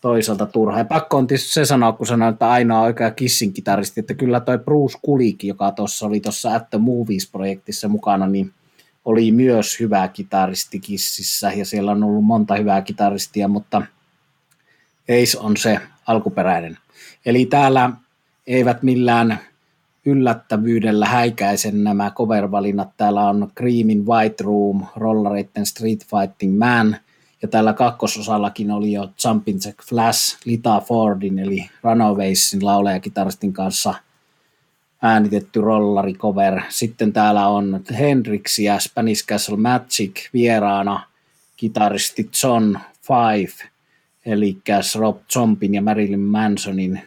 toisaalta 0.00 0.46
turha. 0.46 0.78
Ja 0.78 0.84
pakko 0.84 1.16
on 1.16 1.26
tietysti 1.26 1.52
se 1.52 1.64
sanoa, 1.64 1.92
kun 1.92 2.06
sanoin, 2.06 2.32
että 2.32 2.50
ainoa 2.50 2.80
oikea 2.80 3.10
Kissin 3.10 3.52
kitaristi, 3.52 4.00
että 4.00 4.14
kyllä 4.14 4.40
toi 4.40 4.58
Bruce 4.58 4.98
Kulik, 5.02 5.44
joka 5.44 5.72
tuossa 5.72 6.06
oli 6.06 6.20
tuossa 6.20 6.54
At 6.54 6.70
the 6.70 6.78
Movies-projektissa 6.78 7.88
mukana, 7.88 8.26
niin 8.26 8.52
oli 9.04 9.32
myös 9.32 9.80
hyvä 9.80 10.08
kitaristi 10.08 10.80
Kississä, 10.80 11.52
ja 11.52 11.64
siellä 11.64 11.90
on 11.90 12.04
ollut 12.04 12.24
monta 12.24 12.56
hyvää 12.56 12.82
kitaristia, 12.82 13.48
mutta 13.48 13.82
Ace 15.08 15.38
on 15.38 15.56
se 15.56 15.80
alkuperäinen. 16.06 16.78
Eli 17.26 17.46
täällä 17.46 17.90
eivät 18.46 18.82
millään 18.82 19.38
yllättävyydellä 20.06 21.06
häikäisen 21.06 21.84
nämä 21.84 22.10
cover-valinnat. 22.10 22.88
Täällä 22.96 23.28
on 23.28 23.50
Creamin 23.56 24.06
White 24.06 24.44
Room, 24.44 24.86
Rollareitten 24.96 25.66
Street 25.66 26.06
Fighting 26.06 26.58
Man– 26.58 26.96
ja 27.42 27.48
tällä 27.48 27.72
kakkososallakin 27.72 28.70
oli 28.70 28.92
jo 28.92 29.10
Jumpin 29.24 29.58
Jack 29.64 29.82
Flash 29.88 30.38
Lita 30.44 30.80
Fordin 30.80 31.38
eli 31.38 31.70
Runawaysin 31.82 32.64
laulajakitaristin 32.64 33.52
kanssa 33.52 33.94
äänitetty 35.02 35.60
rollari 35.60 36.14
cover. 36.14 36.60
Sitten 36.68 37.12
täällä 37.12 37.48
on 37.48 37.84
Hendrix 37.98 38.58
ja 38.58 38.78
Spanish 38.78 39.26
Castle 39.26 39.56
Magic 39.56 40.28
vieraana 40.32 41.06
kitaristi 41.56 42.30
John 42.42 42.78
Five, 43.02 43.68
eli 44.28 44.58
Rob 44.98 45.16
Zombin 45.32 45.74
ja 45.74 45.82
Marilyn 45.82 46.20
Mansonin 46.20 47.02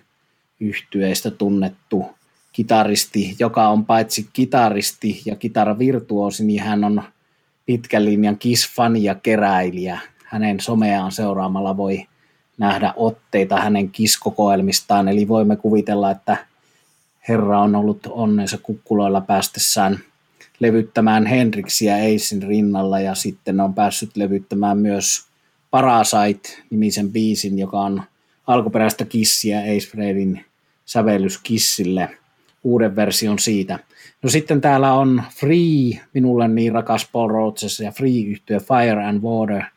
yhtyeistä 0.59 1.31
tunnettu 1.31 2.05
kitaristi, 2.53 3.35
joka 3.39 3.67
on 3.67 3.85
paitsi 3.85 4.29
kitaristi 4.33 5.21
ja 5.25 5.35
kitaravirtuosi, 5.35 6.45
niin 6.45 6.61
hän 6.61 6.83
on 6.83 7.03
pitkän 7.65 8.05
linjan 8.05 8.37
Kiss-fani 8.37 9.03
ja 9.03 9.15
keräilijä. 9.15 9.99
Hänen 10.25 10.59
someaan 10.59 11.11
seuraamalla 11.11 11.77
voi 11.77 12.05
nähdä 12.57 12.93
otteita 12.95 13.57
hänen 13.57 13.89
kiskokoelmistaan, 13.89 15.07
eli 15.07 15.27
voimme 15.27 15.55
kuvitella, 15.55 16.11
että 16.11 16.37
herra 17.27 17.61
on 17.61 17.75
ollut 17.75 18.07
onnensa 18.09 18.57
kukkuloilla 18.57 19.21
päästessään 19.21 19.99
levyttämään 20.59 21.25
Hendrixiä 21.25 21.97
Eisin 21.97 22.43
rinnalla 22.43 22.99
ja 22.99 23.15
sitten 23.15 23.59
on 23.59 23.73
päässyt 23.73 24.17
levyttämään 24.17 24.77
myös 24.77 25.30
Parasite-nimisen 25.71 27.11
biisin, 27.11 27.59
joka 27.59 27.79
on 27.79 28.03
alkuperäistä 28.47 29.05
Kissiä 29.05 29.59
Ace 29.59 29.87
Frehlin 29.91 30.45
sävellys 30.85 31.37
Kissille, 31.37 32.17
uuden 32.63 32.95
version 32.95 33.39
siitä. 33.39 33.79
No 34.23 34.29
sitten 34.29 34.61
täällä 34.61 34.93
on 34.93 35.23
Free, 35.35 36.01
minulle 36.13 36.47
niin 36.47 36.73
rakas 36.73 37.09
Paul 37.11 37.27
Rhodes 37.27 37.79
ja 37.79 37.91
Free 37.91 38.21
yhtyö 38.21 38.59
Fire 38.59 39.05
and 39.05 39.21
Water– 39.21 39.63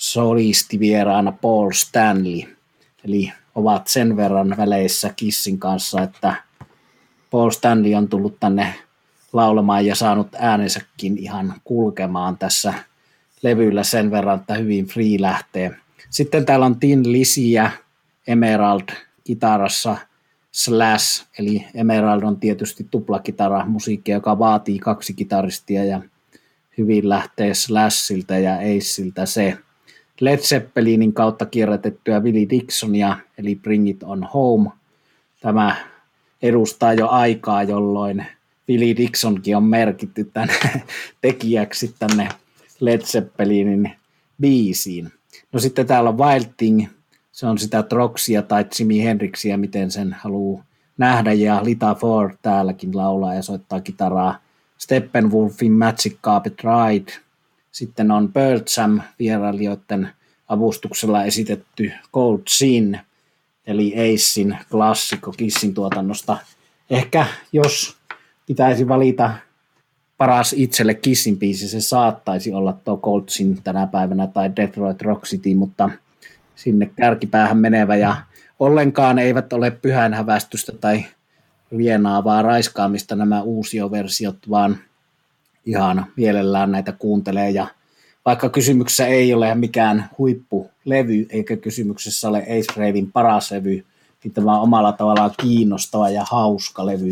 solistivieraana 0.00 1.32
Paul 1.32 1.70
Stanley. 1.70 2.56
Eli 3.04 3.32
ovat 3.54 3.88
sen 3.88 4.16
verran 4.16 4.54
väleissä 4.56 5.12
Kissin 5.16 5.58
kanssa, 5.58 6.02
että 6.02 6.34
Paul 7.30 7.50
Stanley 7.50 7.94
on 7.94 8.08
tullut 8.08 8.40
tänne 8.40 8.74
laulamaan 9.32 9.86
ja 9.86 9.94
saanut 9.94 10.28
äänensäkin 10.38 11.18
ihan 11.18 11.54
kulkemaan 11.64 12.38
tässä 12.38 12.74
levyllä 13.42 13.82
sen 13.82 14.10
verran, 14.10 14.40
että 14.40 14.54
hyvin 14.54 14.86
free 14.86 15.16
lähtee. 15.20 15.70
Sitten 16.10 16.46
täällä 16.46 16.66
on 16.66 16.80
Tin 16.80 17.12
Lisiä 17.12 17.70
Emerald 18.26 18.88
kitarassa 19.24 19.96
Slash, 20.52 21.26
eli 21.38 21.66
Emerald 21.74 22.22
on 22.22 22.40
tietysti 22.40 22.86
tuplakitara 22.90 23.66
musiikki, 23.66 24.10
joka 24.10 24.38
vaatii 24.38 24.78
kaksi 24.78 25.14
kitaristia 25.14 25.84
ja 25.84 26.02
hyvin 26.78 27.08
lähtee 27.08 27.54
Slashilta 27.54 28.34
ja 28.34 28.54
Aceiltä 28.54 29.26
se. 29.26 29.58
Led 30.20 30.38
Zeppelinin 30.38 31.12
kautta 31.12 31.46
kierrätettyä 31.46 32.20
Willie 32.20 32.48
Dixonia, 32.50 33.16
eli 33.38 33.54
Bring 33.54 33.88
It 33.88 34.02
On 34.02 34.28
Home. 34.34 34.70
Tämä 35.40 35.76
edustaa 36.42 36.92
jo 36.92 37.08
aikaa, 37.08 37.62
jolloin 37.62 38.26
Willie 38.68 38.96
Dixonkin 38.96 39.56
on 39.56 39.64
merkitty 39.64 40.24
tänne 40.24 40.54
tekijäksi 41.20 41.94
tänne 41.98 42.28
Led 42.80 43.00
Zeppelinin 43.00 43.92
biisiin. 44.40 45.12
No 45.52 45.60
sitten 45.60 45.86
täällä 45.86 46.10
on 46.10 46.18
Wild 46.18 46.44
Thing, 46.56 46.86
se 47.32 47.46
on 47.46 47.58
sitä 47.58 47.82
Troxia 47.82 48.42
tai 48.42 48.64
Jimi 48.78 49.04
Hendrixia, 49.04 49.58
miten 49.58 49.90
sen 49.90 50.16
haluaa 50.20 50.64
nähdä, 50.98 51.32
ja 51.32 51.64
Lita 51.64 51.94
Ford 51.94 52.36
täälläkin 52.42 52.96
laulaa 52.96 53.34
ja 53.34 53.42
soittaa 53.42 53.80
kitaraa. 53.80 54.38
Steppenwolfin 54.78 55.72
Magic 55.72 56.16
Carpet 56.22 56.54
Ride. 56.64 57.12
Sitten 57.72 58.10
on 58.10 58.32
Birdsam 58.32 59.00
vierailijoiden 59.18 60.10
avustuksella 60.48 61.24
esitetty 61.24 61.92
Cold 62.14 62.42
Sin, 62.48 63.00
eli 63.66 63.94
Acein 63.94 64.58
klassikko 64.70 65.32
Kissin 65.32 65.74
tuotannosta. 65.74 66.36
Ehkä 66.90 67.26
jos 67.52 67.96
pitäisi 68.46 68.88
valita 68.88 69.34
paras 70.20 70.52
itselle 70.52 70.94
Kissin 70.94 71.38
biisi, 71.38 71.68
se 71.68 71.80
saattaisi 71.80 72.52
olla 72.52 72.72
tuo 72.72 72.96
Cold 72.96 73.24
Sin 73.28 73.62
tänä 73.62 73.86
päivänä 73.86 74.26
tai 74.26 74.56
Detroit 74.56 75.02
Rock 75.02 75.24
City, 75.24 75.54
mutta 75.54 75.90
sinne 76.56 76.90
kärkipäähän 76.96 77.58
menevä 77.58 77.96
ja 77.96 78.16
ollenkaan 78.58 79.18
eivät 79.18 79.52
ole 79.52 79.70
pyhän 79.70 80.14
hävästystä 80.14 80.72
tai 80.72 81.04
rienaavaa 81.72 82.42
raiskaamista 82.42 83.16
nämä 83.16 83.42
uusioversiot, 83.42 84.36
vaan 84.50 84.78
ihan 85.66 86.06
mielellään 86.16 86.72
näitä 86.72 86.92
kuuntelee 86.92 87.50
ja 87.50 87.66
vaikka 88.24 88.48
kysymyksessä 88.48 89.06
ei 89.06 89.34
ole 89.34 89.54
mikään 89.54 90.10
huippulevy, 90.18 91.26
eikä 91.30 91.56
kysymyksessä 91.56 92.28
ole 92.28 92.38
Ace 92.38 92.72
Ravein 92.76 93.12
paras 93.12 93.50
levy, 93.50 93.84
niin 94.24 94.34
tämä 94.34 94.56
on 94.56 94.62
omalla 94.62 94.92
tavallaan 94.92 95.34
kiinnostava 95.42 96.10
ja 96.10 96.24
hauska 96.30 96.86
levy, 96.86 97.10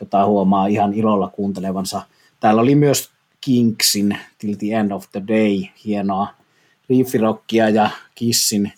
jota 0.00 0.26
huomaa 0.26 0.66
ihan 0.66 0.94
ilolla 0.94 1.28
kuuntelevansa. 1.28 2.02
Täällä 2.40 2.62
oli 2.62 2.74
myös 2.74 3.10
Kingsin 3.40 4.18
Till 4.38 4.54
the 4.54 4.74
End 4.74 4.90
of 4.90 5.06
the 5.12 5.22
Day, 5.28 5.64
hienoa 5.84 6.28
riffirokkia 6.88 7.68
ja 7.68 7.90
Kissin 8.14 8.72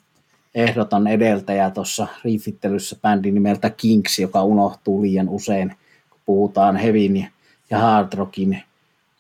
ehdoton 0.55 1.07
edeltäjä 1.07 1.71
tuossa 1.71 2.07
riifittelyssä 2.25 2.97
bändi 3.03 3.31
nimeltä 3.31 3.71
Kings, 3.71 4.19
joka 4.19 4.45
unohtuu 4.45 5.03
liian 5.03 5.29
usein, 5.29 5.77
kun 6.11 6.21
puhutaan 6.27 6.77
hevin 6.77 7.29
ja 7.71 7.79
hard 7.79 8.13
rockin 8.13 8.63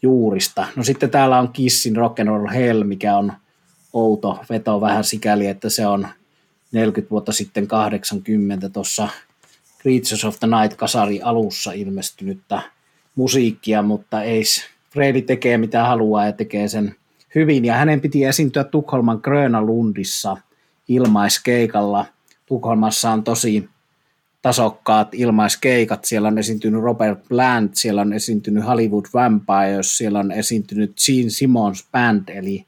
juurista. 0.02 0.66
No 0.76 0.84
sitten 0.84 1.10
täällä 1.10 1.38
on 1.38 1.52
Kissin 1.52 1.96
Rock 1.96 2.20
and 2.20 2.28
Roll 2.28 2.48
Hell, 2.48 2.84
mikä 2.84 3.16
on 3.16 3.32
outo 3.92 4.44
veto 4.50 4.80
vähän 4.80 5.04
sikäli, 5.04 5.46
että 5.46 5.70
se 5.70 5.86
on 5.86 6.08
40 6.72 7.10
vuotta 7.10 7.32
sitten 7.32 7.66
80 7.66 8.68
tuossa 8.68 9.08
Creatures 9.82 10.24
of 10.24 10.38
the 10.40 10.46
Night 10.46 10.76
kasari 10.76 11.22
alussa 11.22 11.72
ilmestynyttä 11.72 12.62
musiikkia, 13.14 13.82
mutta 13.82 14.22
ei 14.22 14.42
Freddy 14.90 15.22
tekee 15.22 15.58
mitä 15.58 15.84
haluaa 15.84 16.26
ja 16.26 16.32
tekee 16.32 16.68
sen 16.68 16.94
hyvin. 17.34 17.64
Ja 17.64 17.74
hänen 17.74 18.00
piti 18.00 18.24
esiintyä 18.24 18.64
Tukholman 18.64 19.20
Gröna 19.22 19.62
Lundissa 19.62 20.36
ilmaiskeikalla. 20.88 22.06
Tukholmassa 22.46 23.10
on 23.10 23.24
tosi 23.24 23.68
tasokkaat 24.42 25.08
ilmaiskeikat. 25.14 26.04
Siellä 26.04 26.28
on 26.28 26.38
esiintynyt 26.38 26.82
Robert 26.82 27.28
Plant, 27.28 27.74
siellä 27.74 28.00
on 28.00 28.12
esiintynyt 28.12 28.66
Hollywood 28.66 29.04
Vampires, 29.14 29.96
siellä 29.98 30.18
on 30.18 30.32
esiintynyt 30.32 30.92
Gene 31.06 31.30
Simmons 31.30 31.86
Band, 31.92 32.28
eli 32.28 32.66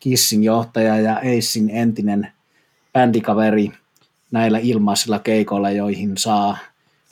Kissin 0.00 0.44
johtaja 0.44 1.00
ja 1.00 1.16
Acein 1.16 1.70
entinen 1.70 2.32
bändikaveri 2.92 3.72
näillä 4.30 4.58
ilmaisilla 4.58 5.18
keikoilla, 5.18 5.70
joihin 5.70 6.16
saa 6.16 6.58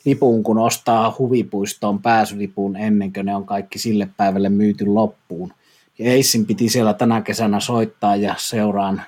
lipun, 0.09 0.43
kun 0.43 0.57
ostaa 0.57 1.15
huvipuistoon 1.19 2.01
pääsylipun 2.01 2.75
ennen 2.75 3.13
kuin 3.13 3.25
ne 3.25 3.35
on 3.35 3.45
kaikki 3.45 3.79
sille 3.79 4.09
päivälle 4.17 4.49
myyty 4.49 4.85
loppuun. 4.85 5.53
Ja 5.99 6.11
Acein 6.11 6.45
piti 6.45 6.69
siellä 6.69 6.93
tänä 6.93 7.21
kesänä 7.21 7.59
soittaa 7.59 8.15
ja 8.15 8.35
seuraan 8.37 9.01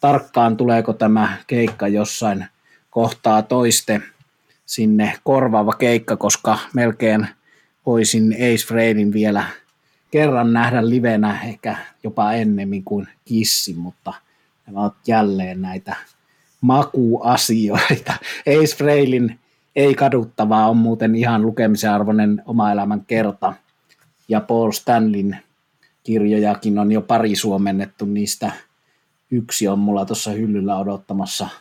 tarkkaan, 0.00 0.56
tuleeko 0.56 0.92
tämä 0.92 1.36
keikka 1.46 1.88
jossain 1.88 2.46
kohtaa 2.90 3.42
toiste 3.42 4.00
sinne 4.66 5.18
korvaava 5.24 5.72
keikka, 5.72 6.16
koska 6.16 6.58
melkein 6.74 7.26
voisin 7.86 8.32
Ace 8.32 8.66
Freydin 8.66 9.12
vielä 9.12 9.44
kerran 10.10 10.52
nähdä 10.52 10.88
livenä, 10.90 11.40
ehkä 11.44 11.76
jopa 12.02 12.32
ennemmin 12.32 12.84
kuin 12.84 13.08
Kissi, 13.24 13.74
mutta 13.74 14.14
nämä 14.66 14.80
ovat 14.80 14.94
jälleen 15.06 15.62
näitä 15.62 15.96
makuasioita. 16.60 18.12
Ace 18.46 18.76
Freylin 18.76 19.38
ei 19.76 19.94
kaduttavaa 19.94 20.70
on 20.70 20.76
muuten 20.76 21.14
ihan 21.14 21.42
lukemisen 21.42 21.92
arvoinen 21.92 22.42
oma 22.46 22.72
elämän 22.72 23.04
kerta. 23.06 23.54
Ja 24.28 24.40
Paul 24.40 24.70
Stanlin 24.70 25.36
kirjojakin 26.02 26.78
on 26.78 26.92
jo 26.92 27.02
pari 27.02 27.36
suomennettu, 27.36 28.04
niistä 28.04 28.52
yksi 29.30 29.68
on 29.68 29.78
mulla 29.78 30.04
tuossa 30.06 30.30
hyllyllä 30.30 30.78
odottamassa– 30.78 31.48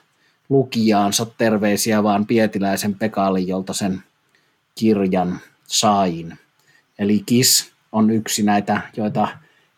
lukijaansa 0.49 1.25
terveisiä 1.37 2.03
vaan 2.03 2.25
Pietiläisen 2.25 2.95
Pekaali, 2.95 3.47
jolta 3.47 3.73
sen 3.73 4.03
kirjan 4.75 5.39
sain. 5.67 6.37
Eli 6.99 7.23
KIS 7.25 7.71
on 7.91 8.09
yksi 8.09 8.43
näitä, 8.43 8.81
joita 8.97 9.27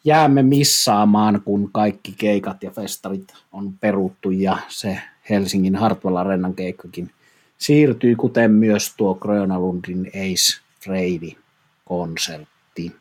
jäämme 0.03 0.43
missaamaan, 0.43 1.41
kun 1.45 1.69
kaikki 1.71 2.13
keikat 2.17 2.63
ja 2.63 2.71
festarit 2.71 3.33
on 3.51 3.73
peruttu 3.79 4.31
ja 4.31 4.57
se 4.67 5.01
Helsingin 5.29 5.75
Hartwell 5.75 6.15
Arenan 6.15 6.53
keikkakin 6.53 7.11
siirtyy, 7.57 8.15
kuten 8.15 8.51
myös 8.51 8.93
tuo 8.97 9.15
Grönalundin 9.15 10.07
Ace 10.07 10.61
Freidi 10.83 11.37
konsertti. 11.85 12.95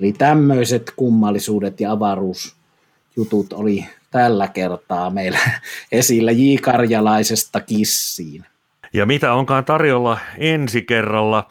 Eli 0.00 0.12
tämmöiset 0.12 0.92
kummallisuudet 0.96 1.80
ja 1.80 1.92
avaruusjutut 1.92 3.52
oli 3.52 3.86
tällä 4.10 4.48
kertaa 4.48 5.10
meillä 5.10 5.38
esillä 5.92 6.30
J. 6.30 6.54
Karjalaisesta 6.62 7.60
kissiin. 7.60 8.44
Ja 8.92 9.06
mitä 9.06 9.32
onkaan 9.32 9.64
tarjolla 9.64 10.18
ensi 10.38 10.82
kerralla, 10.82 11.48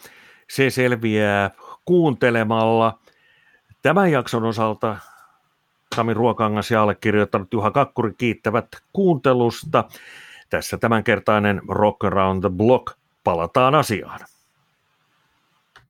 se 0.49 0.69
selviää 0.69 1.51
kuuntelemalla. 1.85 2.99
Tämän 3.81 4.11
jakson 4.11 4.43
osalta 4.43 4.97
Sami 5.95 6.13
Ruokangas 6.13 6.71
ja 6.71 6.81
allekirjoittanut 6.81 7.53
Juha 7.53 7.71
Kakkuri 7.71 8.13
kiittävät 8.17 8.67
kuuntelusta. 8.93 9.83
Tässä 10.49 10.77
tämänkertainen 10.77 11.61
Rock 11.69 12.03
Around 12.03 12.41
the 12.41 12.49
Block. 12.49 12.97
Palataan 13.23 13.75
asiaan. 13.75 14.19